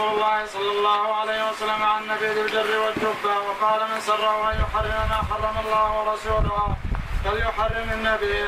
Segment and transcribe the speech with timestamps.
[0.00, 5.00] رسول الله صلى الله عليه وسلم عن نبيذ الجر والدبة وقال من سره أن يحرم
[5.12, 6.76] ما حرم الله ورسوله
[7.24, 8.44] فليحرم النبي.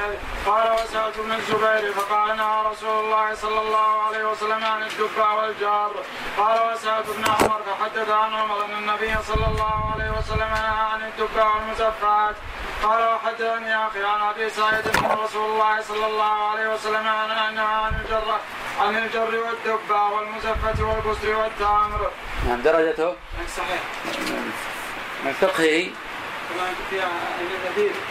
[0.46, 5.92] قال وسألت بن الزبير فقال نهى رسول الله صلى الله عليه وسلم عن الدباء والجار.
[6.38, 11.00] قال وسألت ابن عمر فحدث عن عمر أن النبي صلى الله عليه وسلم نهى عن
[11.02, 12.36] الدباء والمزفات.
[12.82, 17.64] قال وحدثني يا أخي عن أبي سعيد ان رسول الله صلى الله عليه وسلم نهى
[17.64, 18.38] عن الجر
[18.80, 22.10] عن الجر والدباء والمزفة والبسر والتمر.
[22.48, 23.14] نعم درجته
[23.56, 23.82] صحيح.
[25.24, 25.90] من فقهه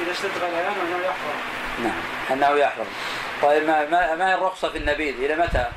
[0.01, 1.37] إذا اشتد غليان أنه يحرم.
[1.83, 2.87] نعم أنه يحرم.
[3.41, 5.67] طيب ما ما, ما هي الرخصة في النبيذ إلى متى؟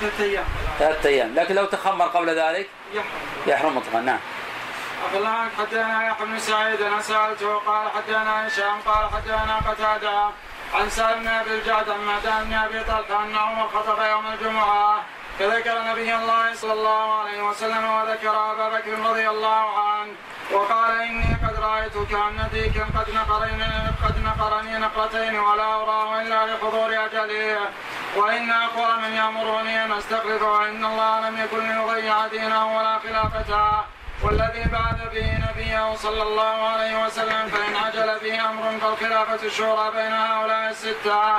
[0.00, 0.44] ثلاثة أيام.
[0.78, 3.10] ثلاثة أيام، لكن لو تخمر قبل ذلك يحرم.
[3.46, 4.18] يحرم مطلقا نعم.
[5.14, 10.30] الله عنك حدثنا يحيى بن سعيد أنا سألته قال حدثنا هشام قال حدثنا قتادة.
[10.74, 15.02] عن سالم بن أبي الجعد عن معدان بن أبي طلحة أن عمر خطب يوم الجمعة
[15.38, 20.12] فذكر نبي الله صلى الله عليه وسلم وذكر أبا بكر رضي الله عنه
[20.52, 23.64] وقال إني قد رايت كان ديكا قد نقرني
[24.04, 27.58] قد نقرني نقرتين ولا اراه إلا لحضور اجله
[28.16, 33.84] وإن أقوى من يأمرني أن استخلفه وإن الله لم يكن ليضيع دينه ولا خلافته.
[34.22, 40.12] والذي بعث به نبيه صلى الله عليه وسلم فإن عجل به أمر فالخلافة الشورى بين
[40.12, 41.36] هؤلاء الستة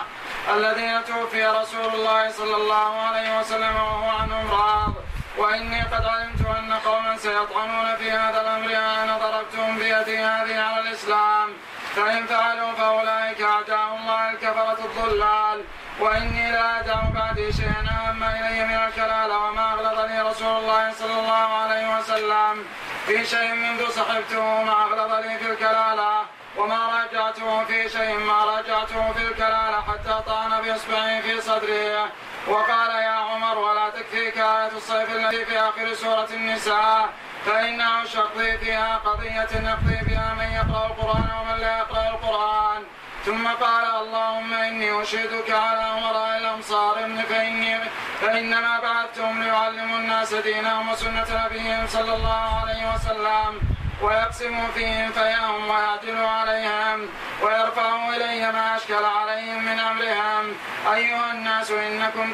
[0.55, 4.93] الذين توفي رسول الله صلى الله عليه وسلم وهو عنهم راض
[5.37, 8.69] وإني قد علمت أن قوما سيطعنون في هذا الأمر
[9.03, 11.49] أنا ضربتهم بيدي هذه على الإسلام.
[11.95, 15.63] فإن فعلوا فأولئك أعداء الله الكفرة الضلال.
[15.99, 21.47] وإني لا أدع بعدي شيئا أهم إلي من الكلالة وما أغلظني رسول الله صلى الله
[21.61, 22.65] عليه وسلم.
[23.05, 26.21] في شيء منذ صحبته ما أغلظ لي في الكلالة
[26.57, 32.09] وما راجعته في شيء ما راجعته في الكلالة حتى طعن بإصبعه في صدره.
[32.47, 37.09] وقال يا عمر ولا تكفيك آية الصيف التي في آخر سورة النساء.
[37.45, 42.83] فإنه شقضي فيها قضية يقضي بها من يقرأ القرآن ومن لا يقرأ القرآن.
[43.25, 46.95] ثم قال اللهم إني أشهدك على امراء الأمصار
[47.29, 47.77] فاني
[48.21, 53.59] فإنما بعثتهم ليعلموا الناس دينهم وسنة نبيهم صلى الله عليه وسلم.
[54.01, 57.09] ويقسم فيهم فيهم ويعدل عليهم
[57.41, 60.55] ويرفع إلي ما أشكل عليهم من أمرهم
[60.93, 62.33] أيها الناس إنكم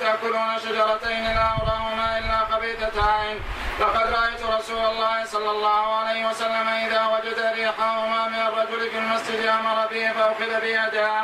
[0.00, 3.40] تأكلون شجرتين لا أراهما إلا خبيثتين
[3.80, 9.46] لقد رأيت رسول الله صلى الله عليه وسلم إذا وجد ريحهما من الرجل في المسجد
[9.46, 11.22] أمر به فأخذ بيده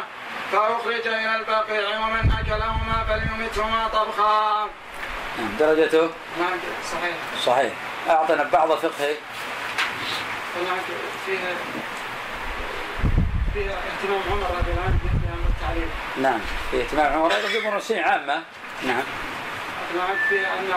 [0.52, 4.68] فأخرج إلى البقيع ومن أكلهما فليمتهما طبخا.
[5.58, 6.58] درجته؟ نعم
[6.92, 7.16] صحيح.
[7.46, 7.72] صحيح.
[8.10, 9.14] أعطنا بعض فقه
[10.56, 10.84] هناك
[11.26, 11.54] فيها
[13.54, 15.90] فيها اهتمام عمر رضي الله عنه بأمر التعليم.
[16.22, 16.40] نعم
[16.70, 18.42] في اهتمام عمر أيضا في امور عامة
[18.86, 19.02] نعم.
[19.94, 20.72] هناك في أن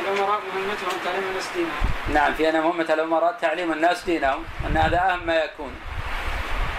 [0.00, 1.70] الأمراء مهمتهم تعليم الناس دينهم.
[2.14, 5.72] نعم في أن مهمة الأمراء تعليم الناس دينهم أن هذا أهم ما يكون.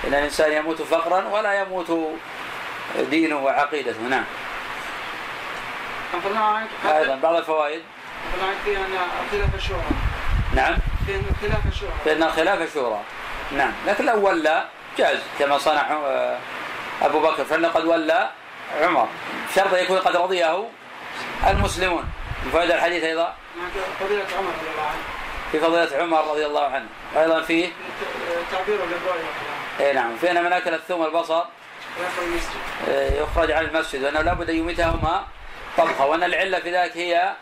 [0.07, 2.17] أن الإنسان يموت فقرا ولا يموت
[3.09, 4.23] دينه وعقيدته نعم.
[6.85, 7.81] أيضا بعض الفوائد.
[8.65, 8.97] في أن
[9.31, 9.83] خلاف الشورى.
[10.55, 10.77] نعم.
[11.05, 11.15] في
[12.13, 12.99] ان خلاف الشورى.
[13.51, 13.71] نعم.
[13.87, 14.63] لكن لو ولى
[14.97, 15.17] جاز.
[15.39, 16.37] كما صنع آه،
[17.01, 17.45] أبو بكر.
[17.45, 18.29] فانه قد ولى
[18.81, 19.07] عمر.
[19.55, 20.65] شرط يكون قد رضيه
[21.47, 22.03] المسلمون.
[22.51, 23.33] فوائد الحديث أيضا
[23.99, 25.03] فضيلة عمر رضي الله عنه.
[25.51, 26.85] في فضيلة عمر رضي الله عنه.
[27.15, 27.69] وأيضا فيه
[28.51, 29.23] تعبير للرؤية
[29.79, 30.17] اي نعم.
[30.17, 31.43] في ان من أكل الثوم البصر
[32.87, 35.23] يخرج عن المسجد وأنه لابد أن يميتهما
[35.77, 37.33] طبخة وأن العلة في ذلك هي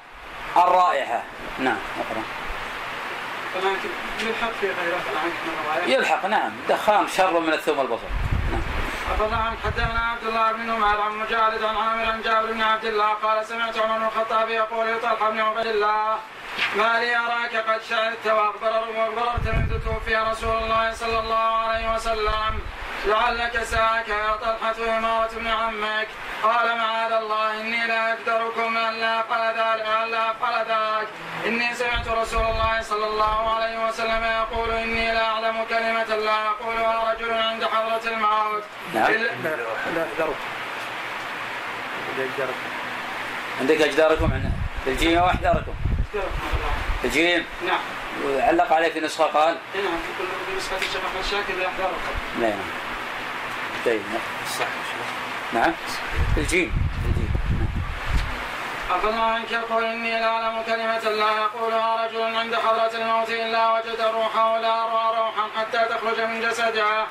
[0.58, 1.24] الرائحة.
[1.60, 1.78] نعم.
[4.20, 5.02] يلحق في غيره
[5.88, 6.26] يلحق.
[6.26, 6.52] نعم.
[6.70, 8.08] دخان شر من الثوم البصر.
[8.52, 9.34] نعم.
[9.34, 13.08] عن حدثنا عبد الله بن نمير عن مجالد عن عامر عن جابر بن عبد الله
[13.08, 16.18] قال سمعت عمر بن الخطاب يقول لطلحه بن عبد الله
[16.76, 22.60] ما لي أراك قد شهدت وأخبرت منذ توفي رسول الله صلى الله عليه وسلم.
[23.06, 26.08] لعلك ساك يا طلحة إمارة ابن عمك.
[26.44, 31.08] قال معاذ الله إني لا أقدركم أن لا أفعل ذلك
[31.46, 37.14] إني سمعت رسول الله صلى الله عليه وسلم يقول إني لا أعلم كلمة لا يقولها
[37.14, 38.64] رجل عند حضرة الموت.
[38.94, 39.12] نعم.
[39.44, 40.06] لا
[43.60, 44.32] عندك أجداركم
[44.88, 45.74] الجيم أو أحداركم
[47.04, 47.46] الجيم.
[47.68, 47.80] نعم.
[48.42, 49.58] علق عليه في نسخة قال.
[49.76, 52.12] نعم في كل نسخة الشيخ أحمد شاكر أحداركم
[52.42, 52.60] نعم.
[53.86, 54.02] جيد
[54.60, 54.68] صح
[55.54, 55.74] نعم.
[56.38, 56.91] الجيم.
[58.96, 64.02] أفلا عنك يقول إني لا أعلم كلمة لا يقولها رجل عند حضرة الموت إلا وجد
[64.02, 67.06] روحه لا أروى روحا حتى تخرج من جسده.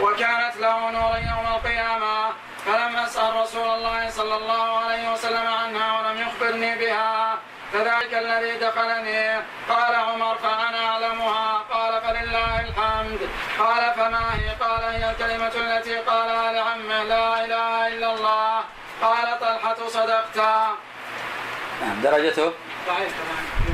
[0.00, 2.32] وكانت له نورا يوم القيامة.
[2.66, 7.38] فلم أسأل رسول الله صلى الله عليه وسلم عنها ولم يخبرني بها.
[7.72, 9.36] فذلك الذي دخلني.
[9.68, 11.62] قال عمر فأنا أعلمها.
[11.70, 13.20] قال فلله الحمد.
[13.58, 18.60] قال فما هي؟ قال هي الكلمة التي قالها لعمه لا إله إلا الله.
[19.02, 20.38] قال طلحة صدقت.
[21.82, 22.52] نعم درجته؟
[22.88, 23.12] ضعيف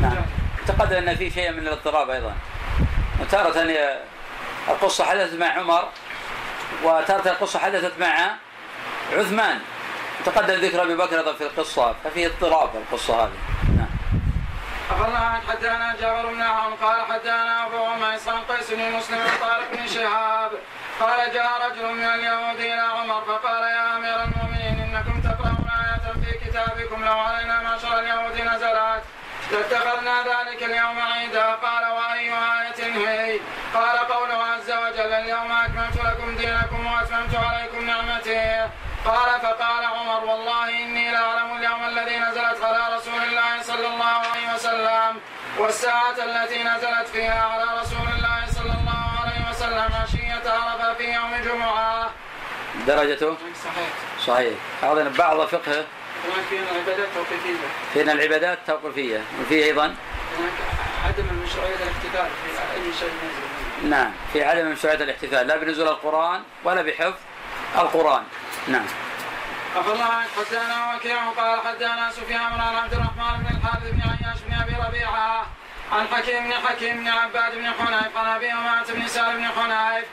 [0.01, 0.17] نعم.
[0.61, 2.33] أعتقد أن في شيء من الاضطراب أيضا.
[3.21, 3.65] وتارة
[4.69, 5.89] القصة حدثت مع عمر
[6.83, 8.31] وتارة القصة حدثت مع
[9.13, 9.61] عثمان.
[10.25, 13.33] تقدم ذكر أبي بكر في القصة ففي اضطراب القصة هذه.
[13.77, 13.89] نعم.
[14.91, 19.71] أخبرنا عن حدانا جابر بن عون قال حدانا أبو عميس عن قيس بن مسلم طارق
[19.73, 20.51] بن شهاب
[21.01, 24.38] قال جاء رجل من اليهود إلى عمر فقال يا أمير المؤمنين
[26.99, 29.03] كتابكم لو علينا معشر اليهود نزلت.
[29.53, 31.47] لاتخذنا ذلك اليوم عيدا.
[31.55, 33.41] قال وأي آية هي؟
[33.75, 38.69] قال قوله عز وجل اليوم أكملت لكم دينكم وأتممت عليكم نعمتي.
[39.05, 44.55] قال فقال عمر والله إني لأعلم اليوم الذي نزلت على رسول الله صلى الله عليه
[44.55, 45.21] وسلم
[45.59, 51.35] والساعة التي نزلت فيها على رسول الله صلى الله عليه وسلم عشية عرفة في يوم
[51.35, 52.11] الجمعة
[52.87, 53.91] درجته؟ صحيح.
[54.27, 54.59] صحيح.
[54.83, 55.85] هذا بعض فقهه
[56.25, 56.67] هناك فينا
[57.93, 59.21] فينا العبادات التوقيفية.
[59.41, 60.53] وفيه أيضا؟ هناك
[61.07, 64.13] عدم المشروعية الاحتفال في أي شيء نزل نعم.
[64.33, 65.47] في عدم مشروعية الاحتفال.
[65.47, 67.15] لا بنزول القرآن ولا بحفظ
[67.79, 68.23] القرآن.
[68.69, 68.87] نعم.
[69.77, 74.55] أخبرنا عن حدانا وكيع قال حدانا سفيان عن عبد الرحمن بن الحارث بن عياش بن
[74.55, 75.47] أبي ربيعة
[75.93, 80.05] عن حكيم بن حكيم بن عباد بن حنيف عن أبي أمامة بن سالم بن حنيف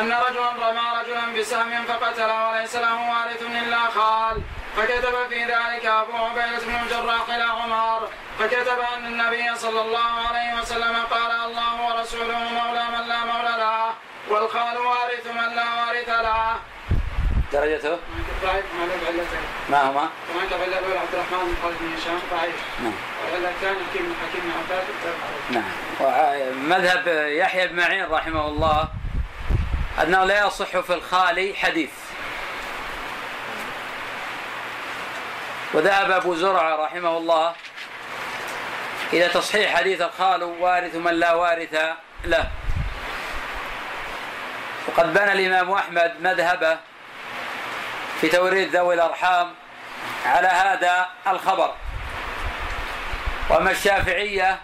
[0.00, 4.42] أن رجلا رمى رجلا بسهم فقتله وليس له وارث إلا خال.
[4.76, 8.08] فكتب في ذلك أبو عبيدة بن الجراح إلى عمر.
[8.38, 13.94] فكتب أن النبي صلى الله عليه وسلم قال الله ورسوله مولى من لا مولى له
[14.28, 16.56] والخال وارث من لا وارث له.
[17.54, 17.98] درجته؟
[18.42, 20.08] ضعيف ما له علتين ما؟ هما؟
[20.50, 22.92] كان العله الاولى عبد الرحمن بن خالد بن هشام ضعيف نعم.
[23.24, 24.84] والعله الثانية حكيم بن حكيم بن عباد
[25.50, 25.70] نعم
[26.00, 28.88] ومذهب يحيى بن معين رحمه الله
[30.02, 31.90] أنه لا يصح في الخالي حديث.
[35.74, 37.54] وذهب أبو زرعة رحمه الله
[39.12, 41.74] إلى تصحيح حديث الخال وارث من لا وارث
[42.24, 42.50] له.
[44.88, 46.78] وقد بنى الإمام أحمد مذهبه
[48.24, 49.54] في توريث ذوي الأرحام
[50.26, 51.74] على هذا الخبر.
[53.50, 54.58] وأما الشافعية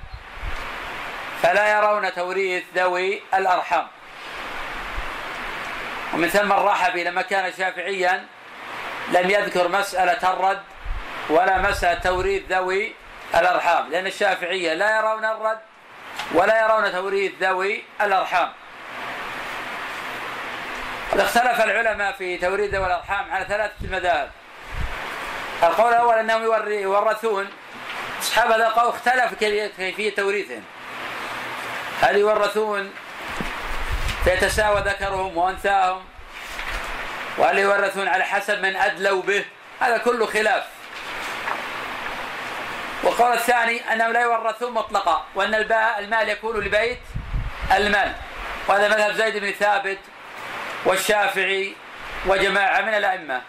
[1.43, 3.87] فلا يرون توريث ذوي الأرحام.
[6.15, 8.27] ومن ثم الرحبي لما كان شافعيا
[9.09, 10.63] لم يذكر مسألة الرد
[11.29, 12.95] ولا مسألة توريث ذوي
[13.35, 15.61] الأرحام لأن الشافعية لا يرون الرد
[16.33, 18.53] ولا يرون توريث ذوي الأرحام.
[21.19, 24.31] اختلف العلماء في توريث ذوي الأرحام على ثلاثة مذاهب.
[25.63, 27.49] القول الأول أنهم يورثون.
[28.21, 30.63] أصحاب هذا القول اختلف كيفية توريثهم.
[32.03, 32.93] هل يورثون؟
[34.25, 36.05] فيتساوى ذكرهم وأنثاهم.
[37.39, 39.45] وهل يورثون على حسب من أدلوا به؟
[39.81, 40.65] هذا كله خلاف.
[43.03, 45.55] والقول الثاني أنهم لا يورثون مطلقا وأن
[45.99, 47.01] المال يكون لبيت
[47.73, 48.13] المال.
[48.69, 49.99] وهذا مذهب زيد بن ثابت
[50.85, 51.77] والشافعي
[52.27, 53.43] وجماعة من الأئمة.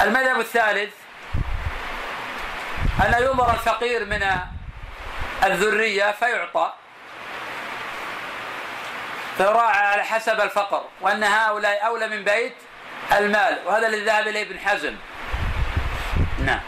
[0.00, 0.94] المذهب الثالث
[3.06, 4.26] أن ينظر الفقير من
[5.44, 6.72] الذرية فيعطى
[9.36, 12.54] فيراعى على حسب الفقر وأن هؤلاء أولى من بيت
[13.12, 14.96] المال وهذا الذي ذهب إليه ابن حزم.
[16.38, 16.60] نعم.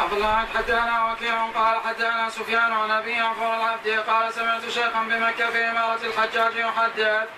[0.00, 5.50] عبد الله حدثنا وكيع قال حدثنا سفيان عن ابي عفر العبدي قال سمعت شيخا بمكة
[5.50, 7.28] في إمارة الحجاج يحدث.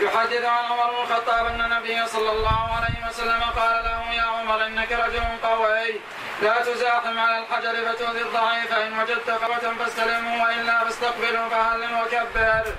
[0.00, 4.66] يحدث عن عمر بن الخطاب أن النبي صلى الله عليه وسلم قال له يا عمر
[4.66, 6.00] إنك رجل قوي.
[6.42, 8.72] لا تزاحم على الحجر فتؤذي الضعيف.
[8.72, 12.74] إن وجدت قوة فاستلمه وإلا فاستقبله فهل وكبر.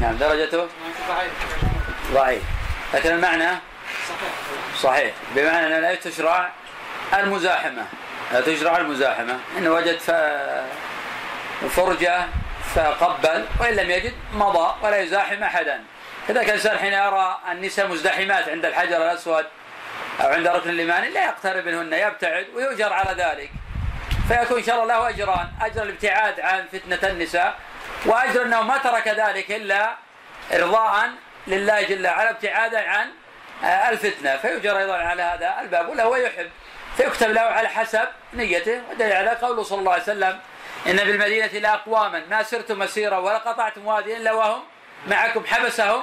[0.00, 0.68] نعم درجته؟
[1.08, 1.32] ضعيف
[2.12, 2.42] ضعيف.
[2.94, 3.58] لكن المعنى؟
[4.08, 4.32] صحيح.
[4.82, 5.14] صحيح.
[5.34, 6.50] بمعنى أنه لا تشرع
[7.14, 7.84] المزاحمة.
[8.32, 9.38] لا تشرع المزاحمة.
[9.58, 9.98] إن وجد
[11.76, 12.26] فرجة
[12.74, 15.84] فقبل وإن لم يجد مضى ولا يزاحم أحدا.
[16.28, 19.46] كذلك الإنسان حين يرى النساء مزدحمات عند الحجر الأسود
[20.20, 23.50] أو عند ركن اليماني لا يقترب منهن يبتعد ويؤجر على ذلك.
[24.28, 27.54] فيكون إن شاء الله له أجران أجر الابتعاد عن فتنة النساء
[28.06, 29.94] وأجر أنه ما ترك ذلك إلا
[30.52, 31.10] إرضاء
[31.46, 33.10] لله جل وعلا ابتعادا عن
[33.62, 34.36] الفتنة.
[34.36, 36.50] فيؤجر أيضا على هذا الباب ولا هو يحب.
[36.96, 40.40] فيكتب له على حسب نيته ودليل على قوله صلى الله عليه وسلم
[40.86, 44.62] إن بالمدينة لأقواما ما سرتم مسيرا ولا قطعتم واديا إلا وهم
[45.06, 46.02] معكم حبسهم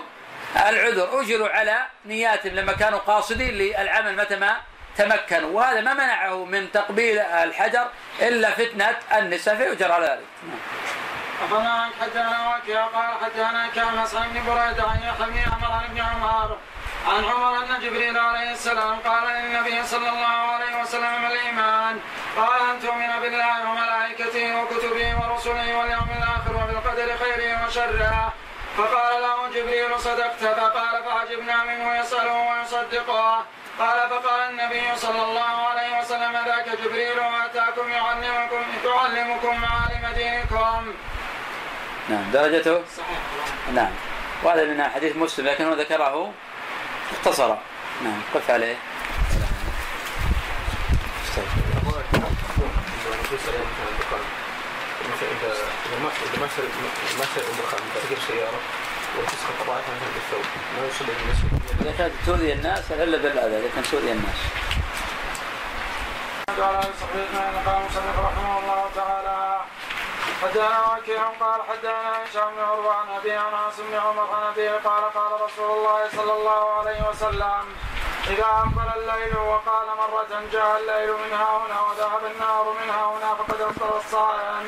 [0.55, 1.21] العذر.
[1.21, 4.55] أجروا على نياتهم لما كانوا قاصدين للعمل متى ما
[4.97, 5.49] تمكنوا.
[5.49, 7.87] وهذا ما منعه من تقبيل الحجر
[8.21, 10.27] إلا فتنة النساء فيؤجر على ذلك.
[11.43, 16.57] أخبرنا حدثنا وكيع قال حدثنا كان عن بن بريدة عن يحيى عمر بن عمر
[17.07, 21.99] عن عمر ان جبريل عليه السلام قال للنبي صلى الله عليه وسلم ما الإيمان؟
[22.37, 28.33] قال أن تؤمن بالله وملائكته وكتبه ورسله واليوم الآخر وبالقدر خيره وشره.
[28.77, 33.45] فقال له جبريل صدقت فقال فعجبنا منه يسأله ويصدقه.
[33.79, 40.93] قال فقال النبي صلى الله عليه وسلم ذاك جبريل وأتاكم يعلمكم يعلمكم معالم دينكم.
[42.09, 43.19] نعم درجته؟ صحيح.
[43.73, 43.91] نعم.
[44.43, 46.31] وهذا من حديث مسلم لكنه ذكره
[47.11, 47.55] اختصر.
[48.03, 48.75] نعم قف عليه.
[55.11, 55.51] اذا
[55.85, 56.71] إذا ما إذا ما شرب
[57.19, 58.59] ما شرب الدخان تركب سيارة
[59.17, 59.77] وتسقط طبعا
[60.15, 60.45] بالثوب
[60.79, 61.47] ما يصلي بالنسبة
[61.81, 64.39] إذا كانت تؤذي الناس إلا بالاذى إذا كانت تؤذي الناس.
[66.47, 67.29] قال صحيح
[67.65, 69.61] قال مصنف رحمه الله تعالى
[70.41, 75.03] حدثنا وكيع قال حدثنا هشام بن عروه عن أبي انس بن عمر عن ابي قال
[75.13, 77.63] قال رسول الله صلى الله عليه وسلم
[78.29, 83.35] إذا أقبل الليل وقال مرة جاء الليل من ها هنا وذهب النهار من ها هنا
[83.35, 84.65] فقد أفطر الصائم.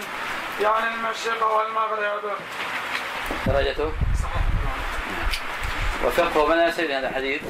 [0.61, 2.37] يعني المشرق والمغرب.
[3.47, 3.91] درجته؟
[4.23, 4.41] صحيح.
[6.05, 7.41] وفقه من سيد هذا الحديث؟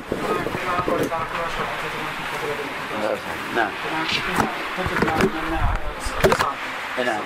[3.55, 3.69] نعم.
[7.05, 7.21] نعم.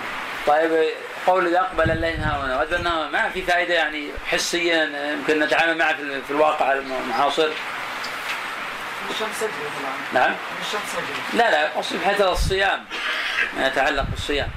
[0.48, 0.90] طيب
[1.28, 5.96] قول إذا أقبل الليل ها هنا وادبر ما في فائدة يعني حسيا يمكن نتعامل معه
[6.28, 7.50] في الواقع المعاصر
[9.10, 9.50] الشمس
[10.14, 12.86] نعم الشمس لا لا اقصد حتى الصيام
[13.58, 14.50] ما يتعلق بالصيام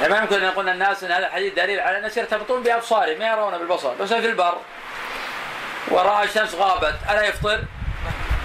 [0.00, 3.26] يعني ما يمكن ان يقول الناس إن هذا الحديث دليل على الناس يرتبطون بأبصارهم ما
[3.26, 4.56] يرون بالبصر بس في البر.
[5.88, 7.60] وراى الشمس غابت ألا يفطر؟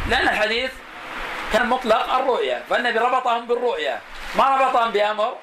[0.09, 0.71] لأن الحديث
[1.53, 4.01] كان مطلق الرؤيا فالنبي ربطهم بالرؤيا
[4.35, 5.35] ما ربطهم بأمر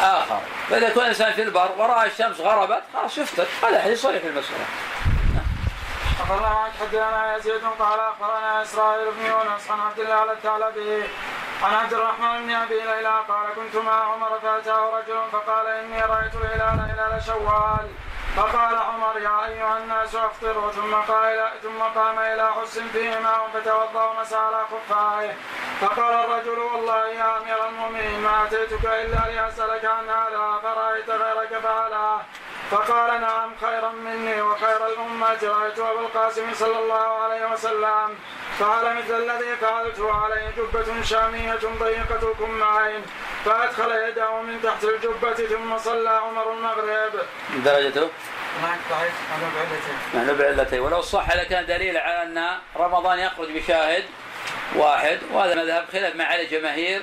[0.00, 0.40] آخر.
[0.70, 3.46] فإذا كان الإنسان في البر وراى الشمس غربت خلاص يفطر.
[3.62, 4.66] هذا حديث صريح في المسألة.
[6.20, 11.02] أخبرنا حدثنا يزيد قال أخبرنا إسرائيل بن يونس عن عبد الله الثعلبي
[11.62, 16.34] عن عبد الرحمن بن أبي ليلى قال كنت مع عمر فأتاه رجل فقال إني رأيت
[16.34, 17.88] الهلال هلال شوال.
[18.36, 20.70] فقال عمر يا أيها الناس أفطروا.
[20.70, 25.34] ثم قال ثم قام إلى حس فيه ماء فتوضأ ومسى على خفائه.
[25.80, 32.18] فقال الرجل والله يا أمير المؤمنين ما أتيتك إلا لأسألك عن هذا فرأيت غيرك فعلا.
[32.70, 38.14] فقال نعم خيرا مني وخير الأمة رأيت أبا القاسم صلى الله عليه وسلم
[38.58, 43.02] فعل مثل الذي فعلته عليه جبة شامية ضيقة كمعين
[43.44, 47.12] فأدخل يده من تحت الجبة ثم صلى عمر المغرب.
[47.64, 48.10] درجته؟
[48.62, 49.14] بعلتين.
[50.14, 50.80] معلوم بعلتين.
[50.80, 54.04] ولو صح لكان دليل على أن رمضان يخرج بشاهد
[54.76, 57.02] واحد وهذا مذهب خلاف ما عليه جماهير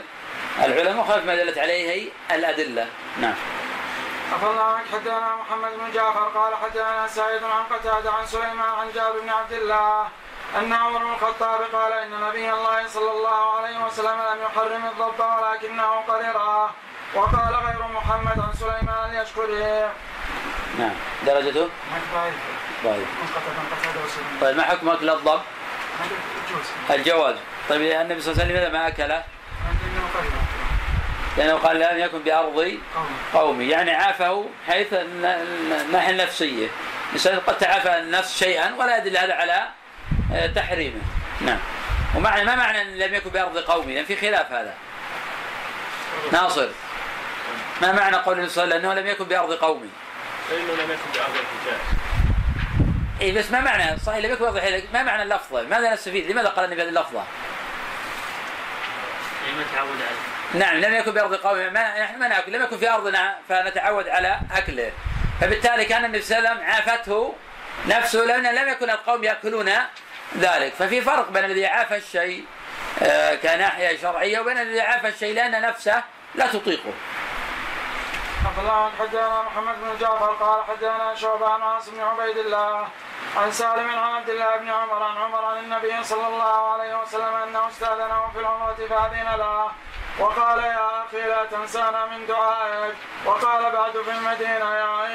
[0.64, 2.88] العلماء وخلاف ما دلت عليه الأدلة.
[3.22, 3.36] نعم.
[4.32, 9.20] أخبرنا عنك حدثنا محمد بن جعفر قال حدثنا سعيد عن قتادة عن سليمان عن جابر
[9.20, 10.08] بن عبد الله
[10.58, 15.20] أن عمر بن الخطاب قال إن نبي الله صلى الله عليه وسلم لم يحرم الضب
[15.20, 16.70] ولكنه قرراه
[17.16, 19.90] وقال غير محمد عن سليمان اليشكري
[20.80, 20.94] نعم
[21.26, 21.70] درجته؟
[22.14, 22.34] ضعيف
[22.84, 23.08] ضعيف
[24.42, 25.42] طيب ما حكم أكل الضب؟
[26.90, 27.36] الجواز
[27.70, 29.24] طيب النبي صلى الله عليه وسلم ما أكله؟
[31.38, 32.78] لأنه قال لم يكن بأرض
[33.34, 33.70] قومي.
[33.70, 36.68] يعني عافه حيث الناحية النفسية.
[37.08, 39.68] الإنسان قد تعافى النفس شيئا ولا يدل هذا على
[40.34, 41.02] آه، تحريمه.
[41.42, 41.60] نعم.
[42.16, 44.74] ومعنى ما معنى أن لم يكن بأرض قومي؟ لأن في خلاف هذا.
[46.32, 46.70] ناصر.
[47.82, 49.90] ما معنى قول النبي صلى الله عليه وسلم أنه لم يكن بأرض قومي؟
[50.50, 51.82] فإنه لم يكن بأرض الحجاز.
[53.22, 54.84] اي بس ما معنى؟ صحيح لم يكن بأرض الحجاز.
[54.94, 57.24] ما معنى اللفظة؟ ماذا نستفيد؟ لماذا قال النبي هذه اللفظة؟
[59.58, 60.33] ما تعود عليه.
[60.54, 61.70] نعم لم يكن بأرض قومه.
[61.70, 64.92] ما نحن ما نأكل لم يكن في أرضنا فنتعود على أكله.
[65.42, 67.36] فبالتالي كان النبي صلى الله عليه وسلم عافته
[67.88, 69.70] نفسه لأن لم يكن القوم يأكلون
[70.38, 70.74] ذلك.
[70.74, 72.46] ففي فرق بين الذي عاف الشيء
[73.04, 76.04] آه، كناحية شرعية وبين الذي عاف الشيء لأن نفسه
[76.36, 76.94] لا تطيقه.
[78.62, 82.88] الله حدثنا محمد بن جعفر قال حدثنا شعبة عن عاصم بن عبيد الله
[83.38, 87.34] عن سالم عن عبد الله بن عمر عن عمر عن النبي صلى الله عليه وسلم
[87.36, 89.72] أنه استاذنه في العمرة فأذن له.
[90.20, 92.96] وقال يا أخي لا تنسانا من دعائك.
[93.26, 95.08] وقال بعد في المدينة يا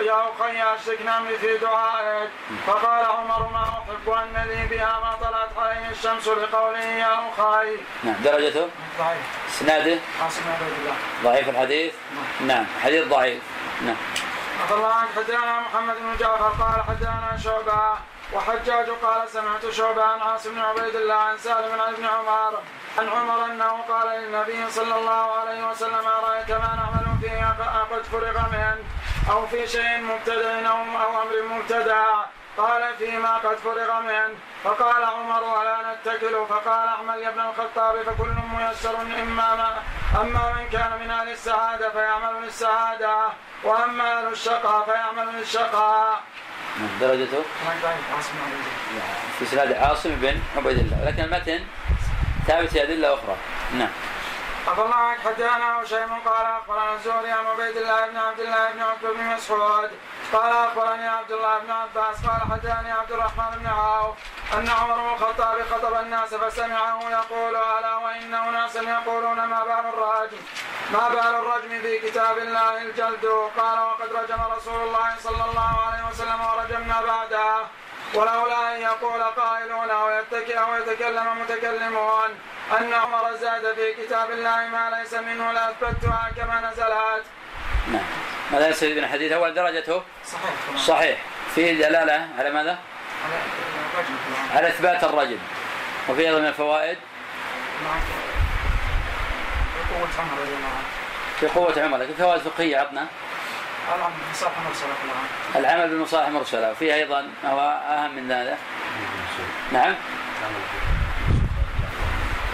[0.00, 2.30] يا أخي أشركنا في دعائك.
[2.66, 7.76] فقال عمر ما أحب أن لي بها ما طلعت عليه الشمس لقوله يا أخي.
[8.04, 9.26] نعم درجته؟ ضعيف.
[9.48, 9.98] إسناده؟
[11.24, 11.94] ضعيف الحديث؟
[12.40, 12.66] نعم, نعم.
[12.84, 13.42] حديث ضعيف.
[13.82, 13.96] نعم.
[14.70, 17.98] الله عنك حدثنا محمد بن جعفر قال حدثنا شعبة.
[18.32, 22.58] وحجاج قال سمعت شعبة عن عاصم بن عبيد الله عن سالم عن ابن عمر
[22.98, 27.46] عن عمر أنه قال للنبي صلى الله عليه وسلم أرأيت ما نعمل فيه
[27.96, 28.78] قد فرغ منه
[29.30, 32.04] أو في شيء مبتدع أو أمر مبتدع
[32.58, 38.34] قال فيما قد فرغ منه فقال عمر ولا نتكل؟ فقال اعمل يا ابن الخطاب فكل
[38.56, 39.82] ميسر إما ما
[40.20, 43.16] أما من كان من أهل السعادة فيعمل للسعادة
[43.64, 46.20] وأما أهل الشقاء فيعمل للشقاء.
[47.00, 47.42] درجته؟
[49.38, 51.04] في سناد عاصم بن عبيد الله.
[51.04, 51.60] لكن المتن
[52.46, 53.36] ثابت في أدلة أخرى.
[53.78, 53.88] نعم.
[54.68, 58.80] عفى الله عنك حدثنا هشيم قال أخبرنا الزهري عن عبيد الله بن عبد الله بن
[58.80, 59.90] عتبه بن مسعود.
[60.32, 64.16] قال أخبرني عبد الله بن عباس قال حدثني عبد الرحمن بن عوف
[64.54, 70.38] أن عمر بن الخطاب خطب الناس فسمعه يقول ألا وإن اناسا يقولون ما بال الرجم؟
[70.92, 73.26] ما بال الرجم في كتاب الله الجلد؟
[73.58, 77.66] قال وقد رجم رسول الله صلى الله عليه وسلم ورجمنا بعده.
[78.14, 82.28] ولولا أن يقول قائلون أو يتكئ أو يتكلم متكلمون
[82.80, 87.24] أن عمر زاد في كتاب الله ما ليس منه لاثبتها كما نزلت.
[87.92, 88.04] نعم.
[88.52, 91.18] ماذا يستفيد من الحديث؟ أول درجته صحيح صحيح
[91.54, 92.78] فيه دلالة على ماذا؟
[94.54, 95.38] على إثبات الرجل
[96.08, 96.98] وفي أيضا من الفوائد
[99.90, 100.86] قوة عمر رضي الله عنه.
[101.40, 103.06] في قوة عمر لكن فوائد فقهية عطنا
[103.94, 105.60] العمل بمصالح مرسلة كلها.
[105.88, 106.28] بالمصالح
[106.94, 108.58] أيضا ما هو أهم من ذلك
[109.72, 109.94] نعم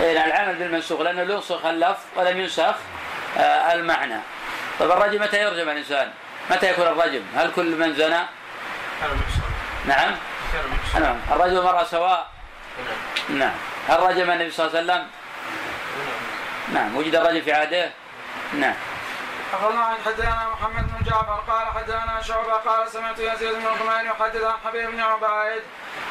[0.01, 2.75] إيه نعم، العمل بالمنسوخ لأنه لا ينسخ اللفظ ولم ينسخ
[3.39, 4.19] آه المعنى
[4.79, 6.11] طيب الرجم متى يرجم الإنسان؟
[6.51, 8.21] متى يكون الرجم؟ هل كل من زنى؟
[9.87, 10.15] نعم
[11.01, 12.31] نعم الرجل والمرأة سواء
[13.29, 13.55] نعم نعم
[13.89, 15.07] هل رجم النبي صلى الله عليه وسلم؟
[16.75, 17.91] نعم وجد الرجل في عهده؟
[18.55, 18.75] نعم
[19.53, 24.45] أخبرنا عن حدثنا محمد بن جعفر قال حدثنا شعبة قال سمعت يزيد بن الغمير يحدث
[24.45, 25.63] عن حبيب بن عبيد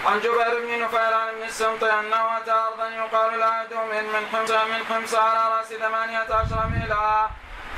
[0.06, 4.86] عن جبير بن نفيران بن السمط أنه أتى أرضا يقال لها دوم من حمص من
[4.90, 7.28] حمص على رأس ثمانية عشر ميلا.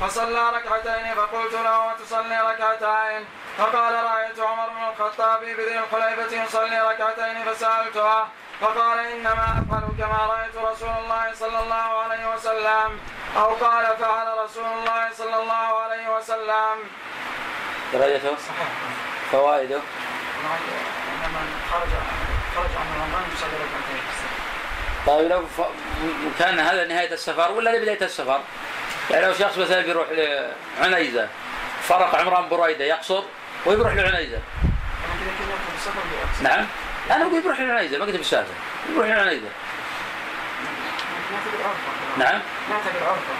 [0.00, 3.26] فصلى ركعتين فقلت له وتصلي ركعتين؟
[3.58, 8.24] فقال رأيت عمر بن الخطاب بذي الحليفة يصلي ركعتين فسألته
[8.60, 13.00] فقال إنما أفعل كما رأيت رسول الله صلى الله عليه وسلم.
[13.36, 16.76] أو قال فعل رسول الله صلى الله عليه وسلم.
[17.92, 18.68] درجته؟ صحيح.
[19.32, 19.82] فوائده؟ من
[21.72, 21.88] خرج
[22.56, 24.02] خرج عن رمضان يصلي ركعتين.
[25.06, 25.60] طيب لو ف...
[26.38, 28.40] كان هذا نهاية السفر ولا لبداية السفر؟
[29.10, 30.06] يعني لو شخص مثلا بيروح
[30.80, 31.28] لعنيزة
[31.82, 33.22] فرق عمران بريدة يقصر
[33.66, 34.38] ويروح لعنيزة.
[36.42, 36.66] نعم.
[37.10, 38.54] أنا أقول بيروح لعنيزة ما قلت بالسافر
[38.92, 39.48] يروح لعنيزة
[42.18, 42.40] نعم.
[42.70, 43.34] نعتبر عرفه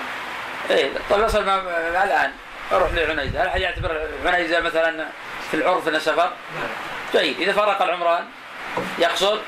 [0.71, 2.33] إيه طيب اصل ما الآن.
[2.73, 3.43] أروح لعنيزة.
[3.43, 5.07] هل حد يعتبر عنيزة مثلا
[5.51, 6.33] في العرف انه سفر؟
[7.15, 7.41] لا جيد.
[7.41, 8.25] إذا فرق العمران
[8.99, 9.41] يقصد؟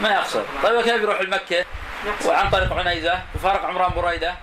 [0.00, 1.64] ما يقصر طيب كيف يروح لمكة؟
[2.06, 2.26] يقصد.
[2.28, 4.34] وعن طريق عنيزة؟ وفارق عمران بريدة؟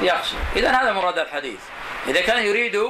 [0.00, 0.36] يقصد.
[0.56, 1.60] اذا هذا مراد الحديث.
[2.08, 2.82] إذا كان يريد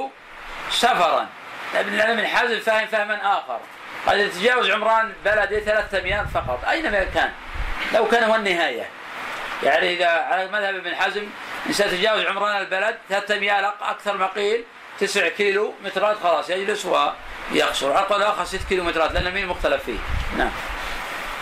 [0.69, 1.27] سفرا
[1.75, 3.59] ابن حازم فاهم فهما آخر.
[4.07, 7.31] قد يتجاوز عمران بلده ثلاثة أميال فقط أينما كان؟
[7.93, 8.89] لو كان هو النهاية.
[9.63, 11.27] يعني إذا على مذهب ابن حزم
[11.67, 14.63] إنسان تجاوز عمران البلد ثلاثة أميال أق- أكثر ما قيل
[14.99, 19.83] تسع كيلو مترات خلاص يجلس ويقصر على القول الآخر ست كيلو مترات لأن مين مختلف
[19.83, 19.97] فيه؟
[20.37, 20.51] نعم.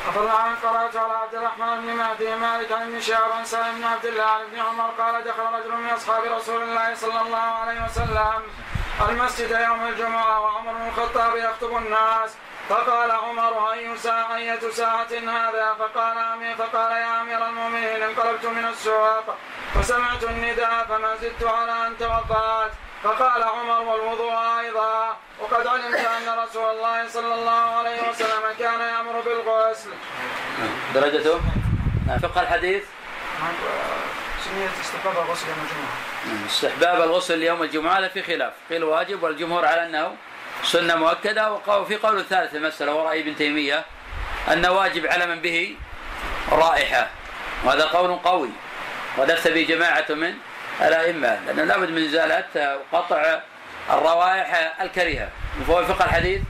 [0.08, 4.06] أخبرنا عن قرأت على عبد الرحمن بن مهدي مالك عن شهاب عن سالم بن عبد
[4.06, 8.42] الله عن ابن عمر قال دخل رجل من أصحاب رسول الله صلى الله عليه وسلم
[9.10, 12.32] المسجد يوم الجمعة وعمر بن الخطاب يخطب الناس.
[12.70, 18.66] فقال عمر أي ساعة أية ساعة هذا؟ فقال أمير فقال يا أمير المؤمنين انقلبت من
[18.66, 19.36] السوق
[19.76, 22.72] فسمعت النداء فما زدت على أن توضأت.
[23.04, 25.18] فقال عمر والوضوء أيضا.
[25.40, 29.90] وقد علمت أن رسول الله صلى الله عليه وسلم كان يأمر بالغسل.
[30.94, 31.42] درجته
[32.08, 32.20] نعم.
[32.20, 32.84] فقه الحديث؟
[34.82, 36.46] استحباب الغسل يوم الجمعة.
[36.48, 38.54] استحباب الغسل يوم الجمعة في خلاف.
[38.70, 40.16] قيل واجب والجمهور على أنه
[40.64, 41.52] سنة مؤكدة.
[41.68, 43.86] وفي قول ثالث المسألة ورأي ابن تيمية
[44.54, 45.76] أنه واجب على من به
[46.52, 47.08] رائحة.
[47.64, 48.50] وهذا قول قوي.
[49.18, 50.34] ودفت به جماعة من
[50.82, 53.40] الأئمة لأنه لابد من إزالة وقطع
[53.90, 55.30] الروائح الكريهة.
[55.68, 56.42] وهو فقه الحديث؟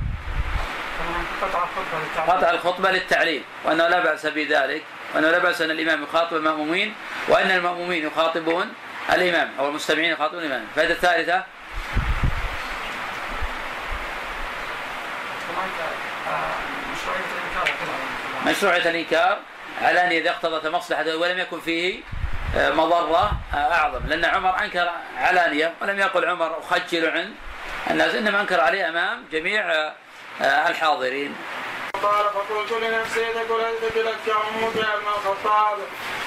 [1.42, 4.84] قطع الخطبة للتعليم قطع الخطبة للتعليم وأنه لا بأس بذلك
[5.16, 6.94] وأنه لا بأس أن الإمام يخاطب المأمومين
[7.28, 8.74] وأن المأمومين يخاطبون
[9.14, 10.66] الإمام أو المستمعين يخاطبون الإمام.
[10.70, 11.44] الفائدة الثالثة هناك
[15.49, 15.49] آه،
[18.46, 19.38] مشروعية الإنكار.
[19.82, 22.00] أن إذا اقتضت مصلحة ولم يكن فيه
[22.58, 24.08] آه، مضرة آه، أعظم.
[24.08, 27.34] لأن عمر أنكر علانية ولم يقل عمر أخجل عن
[27.90, 29.94] الناس إنما أنكر عليه أمام جميع آه،
[30.42, 31.36] الحاضرين.
[32.04, 33.98] قال فقلت لنفسي ثقلتك
[34.30, 35.78] أمك يا ابن الخطاب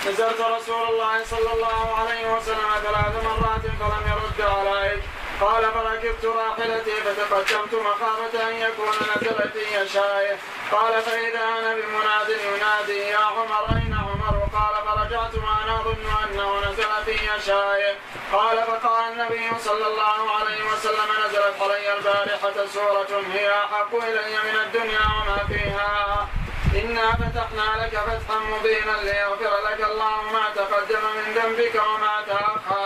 [0.06, 5.02] نزلت رسول الله صلى الله عليه وسلم ثلاث مرات فلم يرد عليك.
[5.42, 10.38] قال فركبت راحلتي فتقدمت مخافة أن يكون نزل في شاية
[10.72, 17.04] قال فإذا أنا بمناد ينادي يا عمر أين عمر؟ قال فرجعت وأنا أظن أنه نزل
[17.04, 17.96] في شاية
[18.32, 24.56] قال فقال النبي صلى الله عليه وسلم نزلت علي البارحة سورة هي أحق إلي من
[24.64, 26.28] الدنيا وما فيها.
[26.74, 32.81] إنا فتحنا لك فتحا مبينا ليغفر لك الله ما تقدم من ذنبك وما تأخر.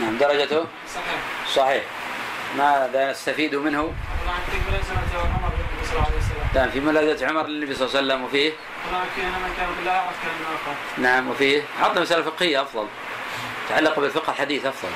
[0.00, 1.20] نعم درجته؟ صحيح.
[1.54, 1.84] صحيح.
[2.58, 3.94] ماذا نستفيد منه؟
[6.54, 8.52] نعم في ملازمة عمر للنبي صلى الله عليه وسلم وفيه؟
[8.92, 9.68] ولكن من كان.
[10.98, 12.86] نعم وفيه؟ حط مسألة فقهية أفضل.
[13.68, 14.88] تعلق بالفقه الحديث أفضل.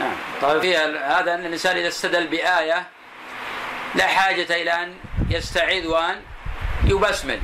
[0.00, 0.16] نعم.
[0.42, 2.86] طيب فيها هذا أن الإنسان إذا استدل بآية
[3.94, 4.94] لا حاجة إلى أن
[5.30, 6.22] يستعيذ وأن
[6.84, 7.40] يبسمل.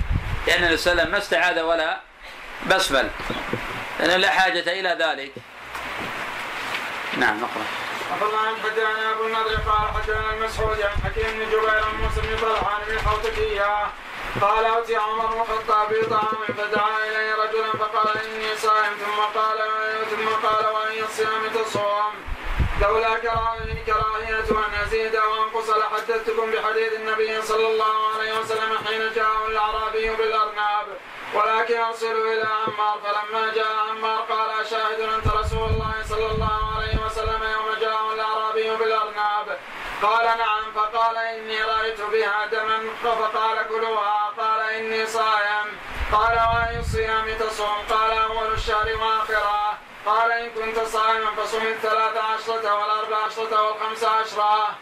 [0.46, 2.00] لأن النبي صلى الله عليه وسلم ما استعاذ ولا
[2.66, 3.10] بسمل
[4.00, 5.32] لأن لا حاجة إلى ذلك.
[7.16, 7.64] نعم نقرأ.
[8.10, 12.36] أخبرنا عن حدثنا أبو النضر قال حدثنا المسعود عن حكيم بن جبير عن موسى بن
[12.42, 13.86] طلحة عن ابن حوتكية
[14.40, 18.92] قال أتي عمر بن الخطاب بطعام فدعا إلي رجلا فقال إني صائم.
[18.94, 19.58] ثم قال
[20.10, 22.12] ثم قال وأي الصيام تصوم.
[22.82, 23.18] لولا
[23.86, 30.86] كراهية أن أزيد وأنقص لحدثتكم بحديث النبي صلى الله عليه وسلم حين جاءه الأعرابي بالأرناب.
[31.34, 37.06] ولكن أرسلوا إلى عمار فلما جاء عمار قال أشاهد أنت رسول الله صلى الله عليه
[37.06, 39.58] وسلم يوم جاءه الأعرابي بالأرناب.
[40.02, 40.72] قال نعم.
[40.74, 42.78] فقال إني رأيت بها دما.
[43.02, 44.32] فقال كلوها.
[44.38, 45.66] قال إني صائم.
[46.12, 47.78] قال وأي الصيام تصوم.
[47.90, 54.76] قال أول الشهر وآخره قال إن كنت صائما فصم الثلاث عشرة والأربع عشرة والخمس عشرة.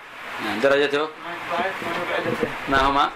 [0.44, 1.08] نعم درجته؟
[2.68, 3.10] ما هما؟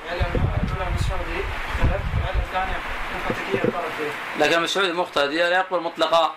[4.38, 6.34] لكن مسعود مقتدي لا يقبل مطلقا.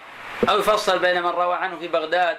[0.49, 2.38] أو يفصل بين من روى عنه في بغداد